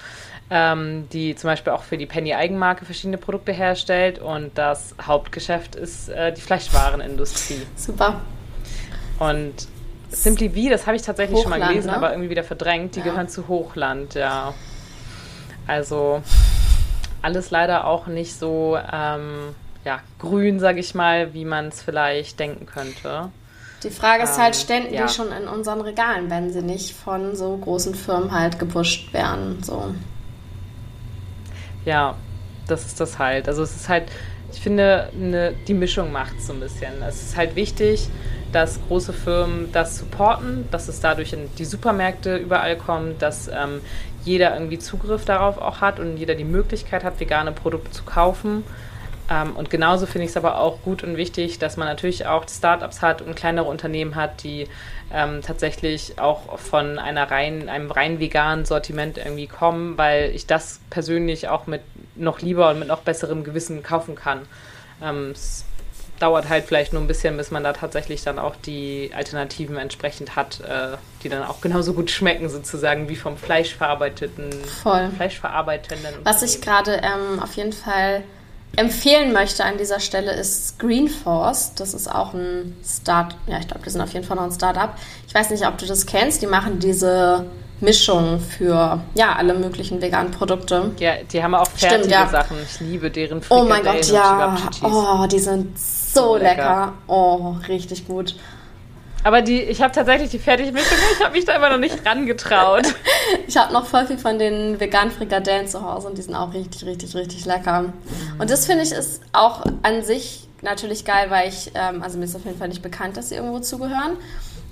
[0.49, 5.75] ähm, die zum Beispiel auch für die Penny Eigenmarke verschiedene Produkte herstellt und das Hauptgeschäft
[5.75, 7.61] ist äh, die Fleischwarenindustrie.
[7.75, 8.21] Super.
[9.19, 9.53] Und
[10.09, 11.95] Simply V, das habe ich tatsächlich Hochland, schon mal gelesen, ne?
[11.95, 12.95] aber irgendwie wieder verdrängt.
[12.95, 13.05] Die ja.
[13.05, 14.53] gehören zu Hochland, ja.
[15.67, 16.23] Also
[17.21, 22.39] alles leider auch nicht so ähm, ja, grün, sage ich mal, wie man es vielleicht
[22.39, 23.29] denken könnte.
[23.83, 25.05] Die Frage ist halt, ähm, ständen ja.
[25.05, 29.63] die schon in unseren Regalen, wenn sie nicht von so großen Firmen halt gepusht werden.
[29.63, 29.93] So.
[31.85, 32.15] Ja,
[32.67, 33.47] das ist das halt.
[33.47, 34.11] Also es ist halt,
[34.51, 37.01] ich finde, eine, die Mischung macht es so ein bisschen.
[37.01, 38.09] Es ist halt wichtig,
[38.51, 43.81] dass große Firmen das supporten, dass es dadurch in die Supermärkte überall kommt, dass ähm,
[44.25, 48.63] jeder irgendwie Zugriff darauf auch hat und jeder die Möglichkeit hat, vegane Produkte zu kaufen.
[49.29, 52.47] Ähm, und genauso finde ich es aber auch gut und wichtig, dass man natürlich auch
[52.49, 54.67] Startups hat und kleinere Unternehmen hat, die
[55.13, 60.79] ähm, tatsächlich auch von einer rein, einem rein veganen Sortiment irgendwie kommen, weil ich das
[60.89, 61.81] persönlich auch mit
[62.15, 64.41] noch lieber und mit noch besserem Gewissen kaufen kann.
[65.01, 65.65] Ähm, es
[66.19, 70.35] dauert halt vielleicht nur ein bisschen, bis man da tatsächlich dann auch die Alternativen entsprechend
[70.35, 74.51] hat, äh, die dann auch genauso gut schmecken, sozusagen, wie vom fleischverarbeiteten,
[74.83, 75.11] Voll.
[75.15, 76.15] fleischverarbeitenden.
[76.23, 78.23] Was ich gerade ähm, auf jeden Fall
[78.75, 81.73] empfehlen möchte an dieser Stelle ist Greenforce.
[81.75, 84.51] Das ist auch ein Start, ja, ich glaube, die sind auf jeden Fall noch ein
[84.51, 84.91] Startup.
[85.27, 86.41] Ich weiß nicht, ob du das kennst.
[86.41, 87.45] Die machen diese
[87.81, 90.91] Mischung für ja alle möglichen veganen Produkte.
[90.99, 92.27] Ja, die haben auch fertige Stimmt, ja.
[92.27, 92.57] Sachen.
[92.63, 94.57] Ich liebe deren Frikadellen Oh mein Gott, ja.
[94.83, 96.47] Oh, die sind so, so lecker.
[96.47, 96.93] lecker.
[97.07, 98.35] Oh, richtig gut.
[99.23, 102.87] Aber die, ich habe tatsächlich die Fertigmischung, ich habe mich da immer noch nicht rangetraut.
[103.47, 106.53] ich habe noch voll viel von den veganen Frikadellen zu Hause und die sind auch
[106.53, 107.93] richtig, richtig, richtig lecker.
[108.37, 112.25] Und das finde ich ist auch an sich natürlich geil, weil ich, ähm, also mir
[112.25, 114.17] ist auf jeden Fall nicht bekannt, dass sie irgendwo zugehören.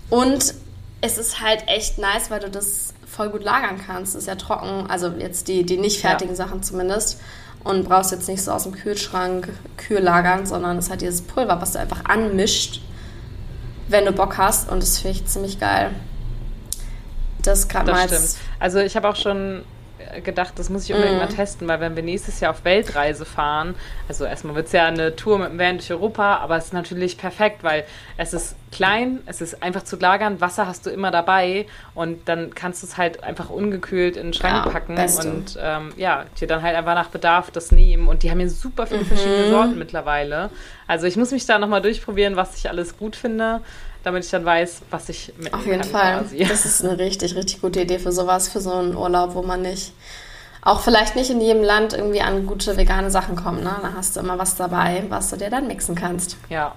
[0.09, 0.53] Und
[1.01, 4.15] es ist halt echt nice, weil du das voll gut lagern kannst.
[4.15, 6.45] Es ist ja trocken, also jetzt die, die nicht fertigen ja.
[6.45, 7.19] Sachen zumindest.
[7.63, 11.21] Und brauchst jetzt nicht so aus dem Kühlschrank kühl lagern, sondern es ist halt dieses
[11.21, 12.81] Pulver, was du einfach anmischt
[13.87, 14.69] wenn du Bock hast.
[14.69, 15.91] Und das finde ich ziemlich geil.
[17.41, 18.07] Das gerade mal.
[18.07, 18.35] Stimmt.
[18.59, 19.63] Also ich habe auch schon
[20.21, 21.21] gedacht, das muss ich unbedingt mm.
[21.21, 23.75] mal testen, weil wenn wir nächstes Jahr auf Weltreise fahren,
[24.07, 26.73] also erstmal wird es ja eine Tour mit dem Van durch Europa, aber es ist
[26.73, 27.83] natürlich perfekt, weil
[28.17, 32.53] es ist klein, es ist einfach zu lagern, Wasser hast du immer dabei und dann
[32.53, 35.29] kannst du es halt einfach ungekühlt in den Schrank ja, packen beste.
[35.29, 38.07] und ähm, ja, dir dann halt einfach nach Bedarf das nehmen.
[38.07, 39.05] Und die haben hier super viele mhm.
[39.05, 40.49] verschiedene Sorten mittlerweile.
[40.87, 43.61] Also ich muss mich da nochmal durchprobieren, was ich alles gut finde
[44.07, 46.19] damit ich dann weiß, was ich mit Auf jeden Fall.
[46.19, 46.43] Quasi.
[46.45, 49.61] Das ist eine richtig, richtig gute Idee für sowas, für so einen Urlaub, wo man
[49.61, 49.93] nicht,
[50.61, 53.63] auch vielleicht nicht in jedem Land irgendwie an gute vegane Sachen kommt.
[53.63, 53.75] Ne?
[53.81, 56.37] Da hast du immer was dabei, was du dir dann mixen kannst.
[56.49, 56.73] Ja.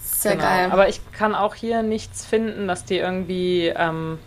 [0.00, 0.44] Sehr genau.
[0.44, 0.68] geil.
[0.70, 4.18] Aber ich kann auch hier nichts finden, dass die irgendwie ähm,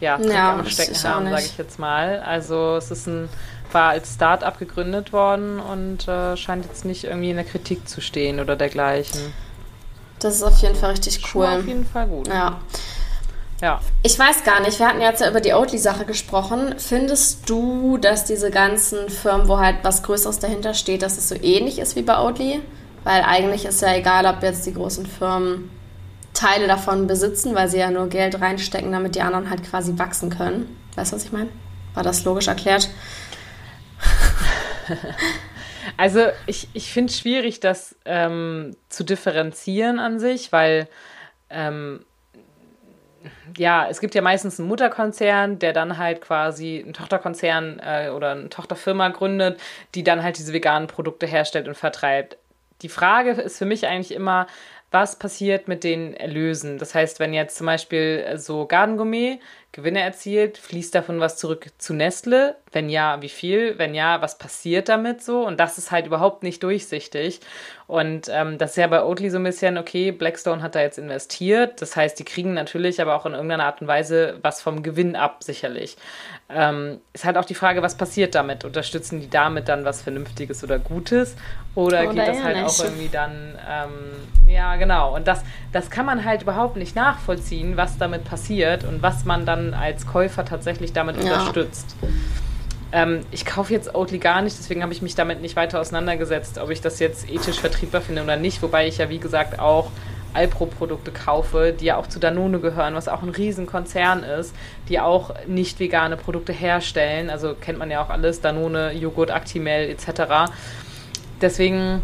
[0.00, 2.20] ja, ja am Stecken haben, sage ich jetzt mal.
[2.20, 3.28] Also es ist ein
[3.70, 8.00] war als Start-up gegründet worden und äh, scheint jetzt nicht irgendwie in der Kritik zu
[8.00, 9.20] stehen oder dergleichen.
[10.18, 11.46] Das ist auf jeden Fall richtig cool.
[11.46, 12.28] Auf jeden Fall gut.
[12.28, 12.60] Ja.
[13.60, 13.80] Ja.
[14.02, 16.76] Ich weiß gar nicht, wir hatten jetzt ja über die Oatly-Sache gesprochen.
[16.78, 21.34] Findest du, dass diese ganzen Firmen, wo halt was Größeres dahinter steht, dass es so
[21.34, 22.60] ähnlich ist wie bei Oatly?
[23.02, 25.70] Weil eigentlich ist ja egal, ob jetzt die großen Firmen
[26.34, 30.30] Teile davon besitzen, weil sie ja nur Geld reinstecken, damit die anderen halt quasi wachsen
[30.30, 30.76] können.
[30.94, 31.48] Weißt du, was ich meine?
[31.94, 32.88] War das logisch erklärt?
[35.96, 40.88] Also ich, ich finde es schwierig, das ähm, zu differenzieren an sich, weil
[41.50, 42.04] ähm,
[43.56, 48.32] ja, es gibt ja meistens einen Mutterkonzern, der dann halt quasi einen Tochterkonzern äh, oder
[48.32, 49.60] eine Tochterfirma gründet,
[49.94, 52.36] die dann halt diese veganen Produkte herstellt und vertreibt.
[52.82, 54.46] Die Frage ist für mich eigentlich immer,
[54.90, 56.78] was passiert mit den Erlösen?
[56.78, 59.40] Das heißt, wenn jetzt zum Beispiel so Gardengourmet
[59.72, 62.56] Gewinne erzielt, fließt davon was zurück zu Nestle?
[62.72, 63.78] Wenn ja, wie viel?
[63.78, 65.46] Wenn ja, was passiert damit so?
[65.46, 67.40] Und das ist halt überhaupt nicht durchsichtig.
[67.86, 70.98] Und ähm, das ist ja bei Oatly so ein bisschen, okay, Blackstone hat da jetzt
[70.98, 71.80] investiert.
[71.80, 75.16] Das heißt, die kriegen natürlich aber auch in irgendeiner Art und Weise was vom Gewinn
[75.16, 75.96] ab, sicherlich.
[76.50, 78.66] Ähm, ist halt auch die Frage, was passiert damit?
[78.66, 81.34] Unterstützen die damit dann was Vernünftiges oder Gutes?
[81.74, 82.66] Oder, oder geht das halt nicht.
[82.66, 85.14] auch irgendwie dann, ähm, ja, genau.
[85.14, 89.46] Und das, das kann man halt überhaupt nicht nachvollziehen, was damit passiert und was man
[89.46, 91.22] dann als Käufer tatsächlich damit ja.
[91.22, 91.96] unterstützt.
[92.90, 96.58] Ähm, ich kaufe jetzt Oatly gar nicht, deswegen habe ich mich damit nicht weiter auseinandergesetzt,
[96.58, 98.62] ob ich das jetzt ethisch vertriebbar finde oder nicht.
[98.62, 99.90] Wobei ich ja, wie gesagt, auch
[100.34, 104.54] Alpro-Produkte kaufe, die ja auch zu Danone gehören, was auch ein Riesenkonzern ist,
[104.88, 107.30] die auch nicht vegane Produkte herstellen.
[107.30, 110.50] Also kennt man ja auch alles, Danone, Joghurt, Actimel etc.
[111.40, 112.02] Deswegen,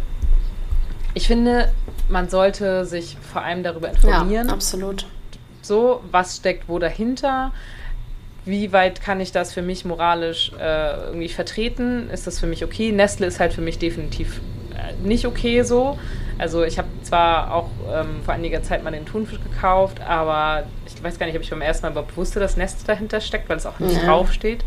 [1.13, 1.71] ich finde,
[2.09, 4.47] man sollte sich vor allem darüber informieren.
[4.47, 5.05] Ja, absolut.
[5.61, 7.51] So, was steckt wo dahinter?
[8.45, 12.09] Wie weit kann ich das für mich moralisch äh, irgendwie vertreten?
[12.11, 12.91] Ist das für mich okay?
[12.91, 14.39] Nestle ist halt für mich definitiv
[14.75, 15.97] äh, nicht okay so.
[16.37, 21.01] Also ich habe zwar auch ähm, vor einiger Zeit mal den Thunfisch gekauft, aber ich
[21.01, 23.57] weiß gar nicht, ob ich beim ersten Mal überhaupt wusste, dass Nestle dahinter steckt, weil
[23.57, 24.05] es auch nicht ja.
[24.05, 24.63] draufsteht.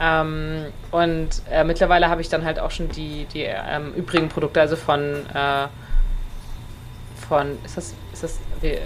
[0.00, 4.60] Ähm, und äh, mittlerweile habe ich dann halt auch schon die, die ähm, übrigen Produkte,
[4.60, 5.00] also von,
[5.34, 5.68] äh,
[7.28, 8.80] von, ist das, ist das, wie, äh,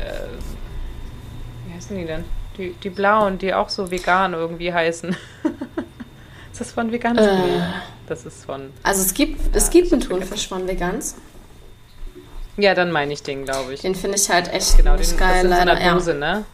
[1.66, 2.24] wie heißen die denn?
[2.58, 5.10] Die, die blauen, die auch so vegan irgendwie heißen.
[6.52, 7.26] ist das von Veganes?
[7.26, 7.60] Äh,
[8.06, 8.72] das ist von.
[8.82, 11.16] Also es gibt, ja, es gibt einen Thunfisch von Vegans.
[12.56, 13.82] Ja, dann meine ich den, glaube ich.
[13.82, 15.28] Den finde ich halt echt genau, den, geil.
[15.28, 16.18] Das ist in so einer Dose, ja.
[16.18, 16.44] ne?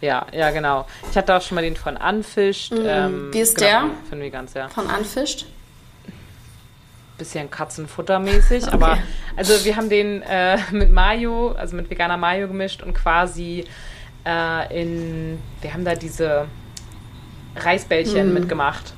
[0.00, 0.86] Ja, ja, genau.
[1.10, 2.72] Ich hatte auch schon mal den von Anfischt.
[2.72, 2.84] Mhm.
[2.86, 3.90] Ähm, Wie ist genau, der?
[4.08, 4.68] Von Vegans, ja.
[4.68, 5.46] Von Anfischt?
[7.16, 8.74] Bisschen Katzenfuttermäßig, okay.
[8.74, 8.98] aber
[9.36, 13.64] also wir haben den äh, mit Mayo, also mit veganer Mayo gemischt und quasi
[14.26, 16.46] äh, in, wir haben da diese
[17.56, 18.34] Reisbällchen mhm.
[18.34, 18.94] mitgemacht.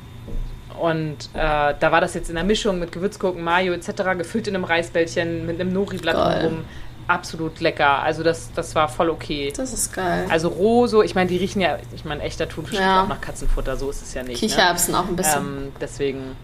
[0.80, 4.54] Und äh, da war das jetzt in der Mischung mit Gewürzgurken, Mayo etc., gefüllt in
[4.54, 6.64] einem Reisbällchen mit einem Nori-Blatt rum
[7.08, 8.02] absolut lecker.
[8.02, 9.52] Also das, das war voll okay.
[9.56, 10.26] Das ist geil.
[10.28, 13.02] Also roh so, ich meine, die riechen ja, ich meine, echter Thunfisch ja.
[13.02, 14.40] auch nach Katzenfutter, so ist es ja nicht.
[14.40, 14.48] Ne?
[14.48, 15.00] Kichererbsen ne?
[15.00, 15.42] auch ein bisschen.
[15.42, 16.36] Ähm, deswegen.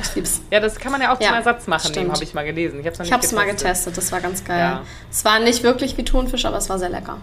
[0.00, 0.40] Ich lieb's.
[0.50, 2.80] Ja, das kann man ja auch ja, zum Ersatz machen, habe ich mal gelesen.
[2.80, 4.58] Ich habe es mal getestet, das war ganz geil.
[4.58, 4.82] Ja.
[5.10, 7.18] Es war nicht wirklich wie Thunfisch, aber es war sehr lecker.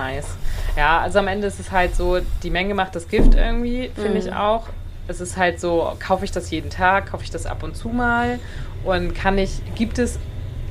[0.00, 0.36] Nice.
[0.76, 4.14] Ja, also am Ende ist es halt so, die Menge macht das Gift irgendwie, finde
[4.14, 4.16] mm.
[4.16, 4.68] ich auch.
[5.08, 7.88] Es ist halt so, kaufe ich das jeden Tag, kaufe ich das ab und zu
[7.88, 8.38] mal
[8.84, 10.18] und kann ich, gibt es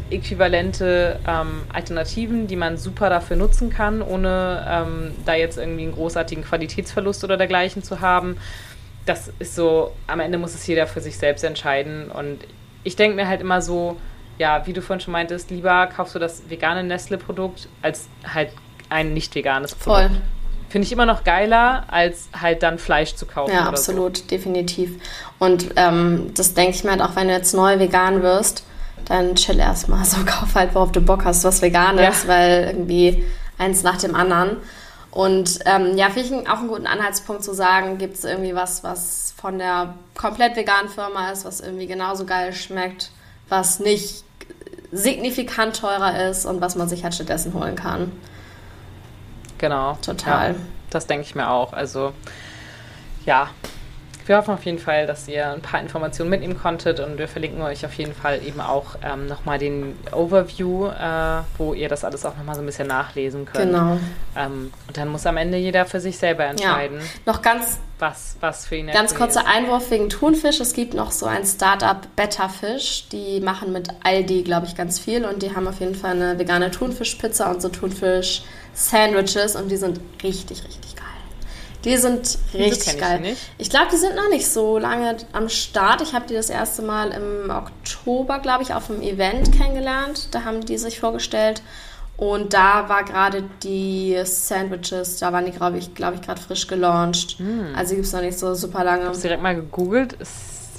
[0.10, 5.94] äquivalente ähm, Alternativen, die man super dafür nutzen kann, ohne ähm, da jetzt irgendwie einen
[5.94, 8.38] großartigen Qualitätsverlust oder dergleichen zu haben.
[9.06, 12.10] Das ist so, am Ende muss es jeder für sich selbst entscheiden.
[12.10, 12.40] Und
[12.84, 13.98] ich denke mir halt immer so,
[14.40, 18.50] ja, wie du vorhin schon meintest, lieber kaufst du das vegane Nestle-Produkt als halt
[18.90, 20.12] ein nicht veganes Produkt.
[20.12, 20.22] Voll.
[20.70, 23.54] Finde ich immer noch geiler, als halt dann Fleisch zu kaufen.
[23.54, 24.26] Ja, absolut, so.
[24.26, 25.02] definitiv.
[25.40, 28.64] Und ähm, das denke ich mir halt auch, wenn du jetzt neu vegan wirst,
[29.06, 30.06] dann chill erstmal.
[30.06, 32.30] So kauf halt, worauf du Bock hast, was vegan ist, ja.
[32.30, 33.26] weil irgendwie
[33.58, 34.58] eins nach dem anderen.
[35.12, 38.84] Und ähm, ja, finde ich auch einen guten Anhaltspunkt zu sagen, gibt es irgendwie was,
[38.84, 43.10] was von der komplett veganen Firma ist, was irgendwie genauso geil schmeckt,
[43.50, 44.24] was nicht
[44.92, 48.12] signifikant teurer ist und was man sich halt stattdessen holen kann.
[49.60, 49.98] Genau.
[50.02, 50.54] Total.
[50.54, 51.74] Ja, das denke ich mir auch.
[51.74, 52.14] Also
[53.26, 53.50] ja,
[54.30, 57.64] wir hoffen auf jeden Fall, dass ihr ein paar Informationen mitnehmen konntet und wir verlinken
[57.64, 62.24] euch auf jeden Fall eben auch ähm, nochmal den Overview, äh, wo ihr das alles
[62.26, 63.72] auch nochmal so ein bisschen nachlesen könnt.
[63.72, 63.98] Genau.
[64.38, 67.00] Ähm, und dann muss am Ende jeder für sich selber entscheiden.
[67.00, 67.34] Ja.
[67.34, 70.60] Noch ganz was, was für ihn Ganz kurzer Einwurf wegen Thunfisch.
[70.60, 73.08] Es gibt noch so ein Startup Better Fish.
[73.12, 76.38] Die machen mit Aldi, glaube ich, ganz viel und die haben auf jeden Fall eine
[76.38, 81.09] vegane Thunfischpizza und so Thunfisch-Sandwiches und die sind richtig, richtig geil.
[81.86, 83.22] Die sind richtig ich geil.
[83.22, 83.42] Nicht.
[83.58, 86.02] Ich glaube, die sind noch nicht so lange am Start.
[86.02, 90.28] Ich habe die das erste Mal im Oktober, glaube ich, auf einem Event kennengelernt.
[90.32, 91.62] Da haben die sich vorgestellt.
[92.18, 96.68] Und da war gerade die Sandwiches, da waren die, glaube ich, glaub ich gerade frisch
[96.68, 97.40] gelauncht.
[97.40, 97.74] Mm.
[97.78, 99.04] Also gibt es noch nicht so super lange.
[99.04, 100.18] Ich habe direkt mal gegoogelt.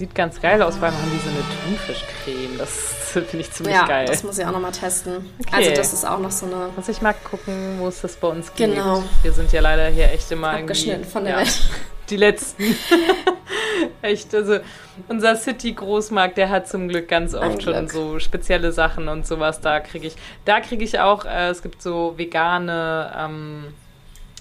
[0.00, 2.58] Sieht ganz geil aus, weil haben die so eine Thunfischcreme.
[2.58, 2.70] Das
[3.12, 4.06] finde ich ziemlich ja, geil.
[4.06, 5.30] das muss ich auch noch mal testen.
[5.40, 5.56] Okay.
[5.56, 6.70] Also das ist auch noch so eine...
[6.74, 8.74] Muss ich mal gucken, wo es das bei uns gibt.
[8.74, 9.02] Genau.
[9.22, 11.60] Wir sind ja leider hier echt immer Abgeschnitten von der ja, Welt.
[12.08, 12.64] Die letzten.
[14.02, 14.60] echt, also
[15.06, 17.92] unser City-Großmarkt, der hat zum Glück ganz oft Ein schon Glück.
[17.92, 19.60] so spezielle Sachen und sowas.
[19.60, 23.12] Da kriege ich, da kriege ich auch, äh, es gibt so vegane...
[23.16, 23.74] Ähm,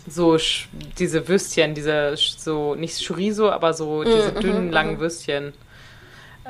[0.09, 0.37] so
[0.97, 4.99] diese Würstchen, diese so nicht Chorizo, aber so diese mm, dünnen, mm, langen mm.
[4.99, 5.53] Würstchen.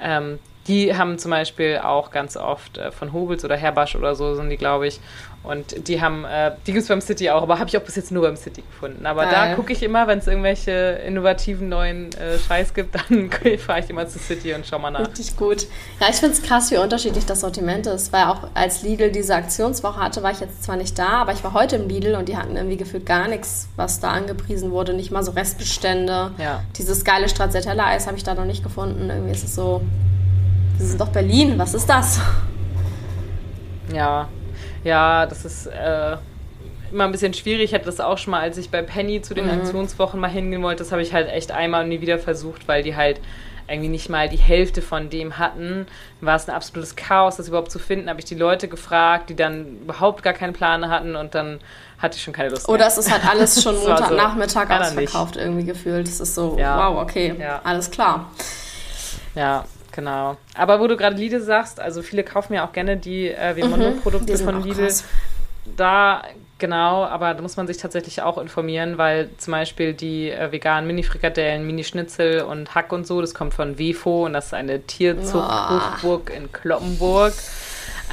[0.01, 4.35] Ähm, die haben zum Beispiel auch ganz oft äh, von Hobels oder Herbasch oder so
[4.35, 4.99] sind die, glaube ich.
[5.41, 7.95] Und die haben, äh, die gibt es beim City auch, aber habe ich auch bis
[7.95, 9.05] jetzt nur beim City gefunden.
[9.05, 9.33] Aber Geil.
[9.33, 13.89] da gucke ich immer, wenn es irgendwelche innovativen neuen äh, Scheiß gibt, dann fahre ich
[13.89, 15.07] immer zu City und schau mal nach.
[15.07, 15.67] Richtig gut.
[15.99, 19.33] Ja, ich finde es krass, wie unterschiedlich das Sortiment ist, weil auch als Lidl diese
[19.35, 22.27] Aktionswoche hatte, war ich jetzt zwar nicht da, aber ich war heute im Lidl und
[22.27, 26.31] die hatten irgendwie gefühlt gar nichts, was da angepriesen wurde, nicht mal so Restbestände.
[26.37, 26.63] Ja.
[26.77, 29.09] Dieses geile Stracciatella-Eis habe ich da noch nicht gefunden.
[29.09, 29.81] Irgendwie ist es so
[30.79, 32.21] das ist doch Berlin, was ist das?
[33.93, 34.29] Ja,
[34.83, 36.17] ja, das ist äh,
[36.91, 37.65] immer ein bisschen schwierig.
[37.65, 39.61] Ich hatte das auch schon mal, als ich bei Penny zu den mhm.
[39.61, 40.83] Aktionswochen mal hingehen wollte.
[40.83, 43.19] Das habe ich halt echt einmal und nie wieder versucht, weil die halt
[43.67, 45.85] irgendwie nicht mal die Hälfte von dem hatten.
[46.21, 48.09] War es ein absolutes Chaos, das überhaupt zu finden.
[48.09, 51.59] Habe ich die Leute gefragt, die dann überhaupt gar keinen Plan hatten und dann
[51.99, 52.73] hatte ich schon keine Lust mehr.
[52.73, 55.45] Oder es ist halt alles schon Montagnachmittag so, ausverkauft nicht.
[55.45, 56.07] irgendwie gefühlt.
[56.07, 56.89] Das ist so, ja.
[56.89, 57.61] wow, okay, ja.
[57.63, 58.31] alles klar.
[59.35, 59.65] Ja,
[59.99, 60.37] Genau.
[60.55, 64.31] Aber wo du gerade Lidl sagst, also viele kaufen ja auch gerne die äh, Vimondo-Produkte
[64.31, 64.85] mhm, von Lidl.
[64.85, 65.03] Krass.
[65.75, 66.23] Da,
[66.57, 70.87] genau, aber da muss man sich tatsächlich auch informieren, weil zum Beispiel die äh, veganen
[70.87, 76.31] Mini-Frikadellen, Mini-Schnitzel und Hack und so, das kommt von Wefo und das ist eine Tierzucht-Hochburg
[76.33, 77.33] in Kloppenburg.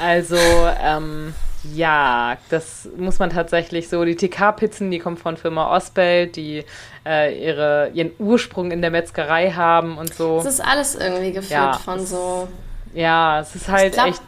[0.03, 1.35] Also, ähm,
[1.74, 4.05] ja, das muss man tatsächlich so.
[4.05, 6.64] Die TK-Pizzen, die kommen von Firma Osbelt, die
[7.07, 10.38] äh, ihre, ihren Ursprung in der Metzgerei haben und so.
[10.38, 12.48] Das ist alles irgendwie geführt ja, von so.
[12.94, 14.22] Ja, es ist halt glaub, echt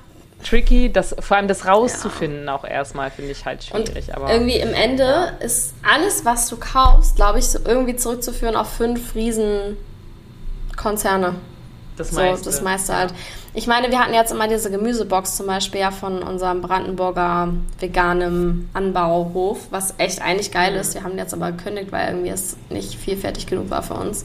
[0.45, 2.55] tricky, das, vor allem das rauszufinden ja.
[2.55, 4.09] auch erstmal, finde ich halt schwierig.
[4.09, 5.33] Und aber, irgendwie im Ende ja.
[5.41, 11.35] ist alles, was du kaufst, glaube ich, so irgendwie zurückzuführen auf fünf Riesenkonzerne.
[11.99, 12.45] Das meiste.
[12.45, 13.13] So, das meiste halt.
[13.55, 18.69] Ich meine, wir hatten jetzt immer diese Gemüsebox zum Beispiel ja von unserem Brandenburger veganem
[18.73, 20.95] Anbauhof, was echt eigentlich geil ist.
[20.95, 24.25] Wir haben jetzt aber gekündigt, weil irgendwie es nicht vielfältig genug war für uns.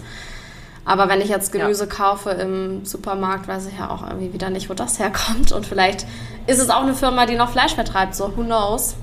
[0.86, 1.89] Aber wenn ich jetzt Gemüse ja.
[1.89, 5.51] kaufe im Supermarkt, weiß ich ja auch irgendwie wieder nicht, wo das herkommt.
[5.51, 6.05] Und vielleicht
[6.45, 8.15] ist es auch eine Firma, die noch Fleisch vertreibt.
[8.15, 8.95] So, who knows?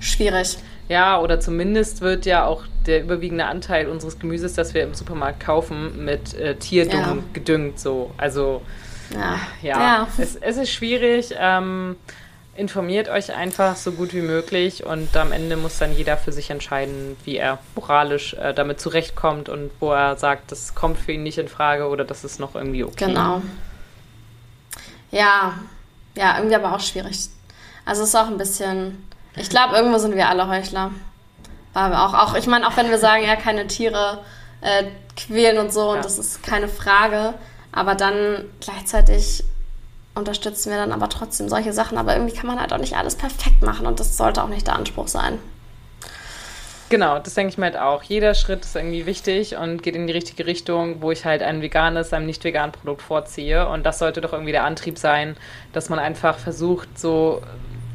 [0.00, 0.56] Schwierig.
[0.88, 5.40] Ja, oder zumindest wird ja auch der überwiegende Anteil unseres Gemüses, das wir im Supermarkt
[5.40, 7.16] kaufen, mit äh, Tierdung ja.
[7.32, 7.80] gedüngt.
[7.80, 8.62] So, also
[9.10, 9.80] ja, ja.
[9.80, 10.08] ja.
[10.18, 11.34] Es, es, ist schwierig.
[11.38, 11.96] Ähm,
[12.56, 16.50] informiert euch einfach so gut wie möglich und am Ende muss dann jeder für sich
[16.50, 21.22] entscheiden, wie er moralisch äh, damit zurechtkommt und wo er sagt, das kommt für ihn
[21.22, 23.06] nicht in Frage oder das ist noch irgendwie okay.
[23.06, 23.42] Genau.
[25.10, 25.54] Ja,
[26.16, 27.28] ja, irgendwie aber auch schwierig.
[27.84, 29.05] Also es ist auch ein bisschen,
[29.36, 30.90] ich glaube, irgendwo sind wir alle Heuchler.
[31.74, 34.20] Aber auch, auch ich meine, auch wenn wir sagen, ja, keine Tiere
[34.62, 34.84] äh,
[35.16, 35.96] quälen und so, ja.
[35.96, 37.34] und das ist keine Frage,
[37.72, 39.44] aber dann gleichzeitig
[40.14, 41.98] unterstützen wir dann aber trotzdem solche Sachen.
[41.98, 44.66] Aber irgendwie kann man halt auch nicht alles perfekt machen und das sollte auch nicht
[44.66, 45.38] der Anspruch sein.
[46.88, 48.04] Genau, das denke ich mir halt auch.
[48.04, 51.60] Jeder Schritt ist irgendwie wichtig und geht in die richtige Richtung, wo ich halt ein
[51.60, 53.68] veganes, einem nicht veganen Produkt vorziehe.
[53.68, 55.36] Und das sollte doch irgendwie der Antrieb sein,
[55.72, 57.42] dass man einfach versucht, so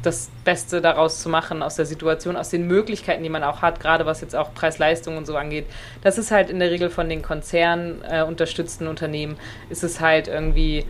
[0.02, 3.80] das Beste daraus zu machen aus der Situation, aus den Möglichkeiten, die man auch hat,
[3.80, 5.66] gerade was jetzt auch Preis-Leistung und so angeht.
[6.02, 9.36] Das ist halt in der Regel von den Konzernen äh, unterstützten Unternehmen,
[9.70, 10.86] ist es halt irgendwie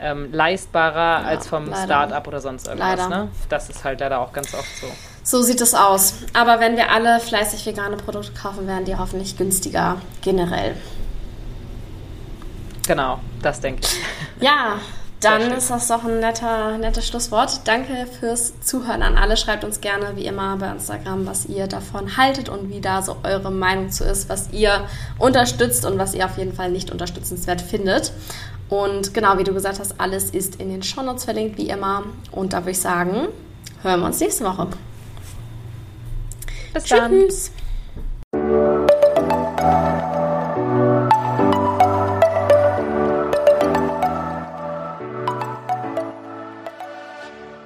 [0.00, 3.08] ähm, leistbarer ja, als vom Start-up oder sonst irgendwas.
[3.08, 3.28] Ne?
[3.48, 4.86] Das ist halt leider auch ganz oft so.
[5.22, 6.14] So sieht es aus.
[6.34, 10.76] Aber wenn wir alle fleißig vegane Produkte kaufen, werden die hoffentlich günstiger generell.
[12.86, 13.96] Genau, das denke ich.
[14.40, 14.78] Ja,
[15.20, 17.60] dann ist das doch ein netter, nettes Schlusswort.
[17.64, 19.36] Danke fürs Zuhören an alle.
[19.36, 23.16] Schreibt uns gerne wie immer bei Instagram, was ihr davon haltet und wie da so
[23.22, 24.86] eure Meinung zu ist, was ihr
[25.18, 28.12] unterstützt und was ihr auf jeden Fall nicht unterstützenswert findet.
[28.68, 32.04] Und genau wie du gesagt hast, alles ist in den Shownotes verlinkt, wie immer.
[32.30, 33.28] Und da würde ich sagen,
[33.82, 34.68] hören wir uns nächste Woche.
[36.74, 37.52] Bis Tschüss.
[38.32, 40.15] dann.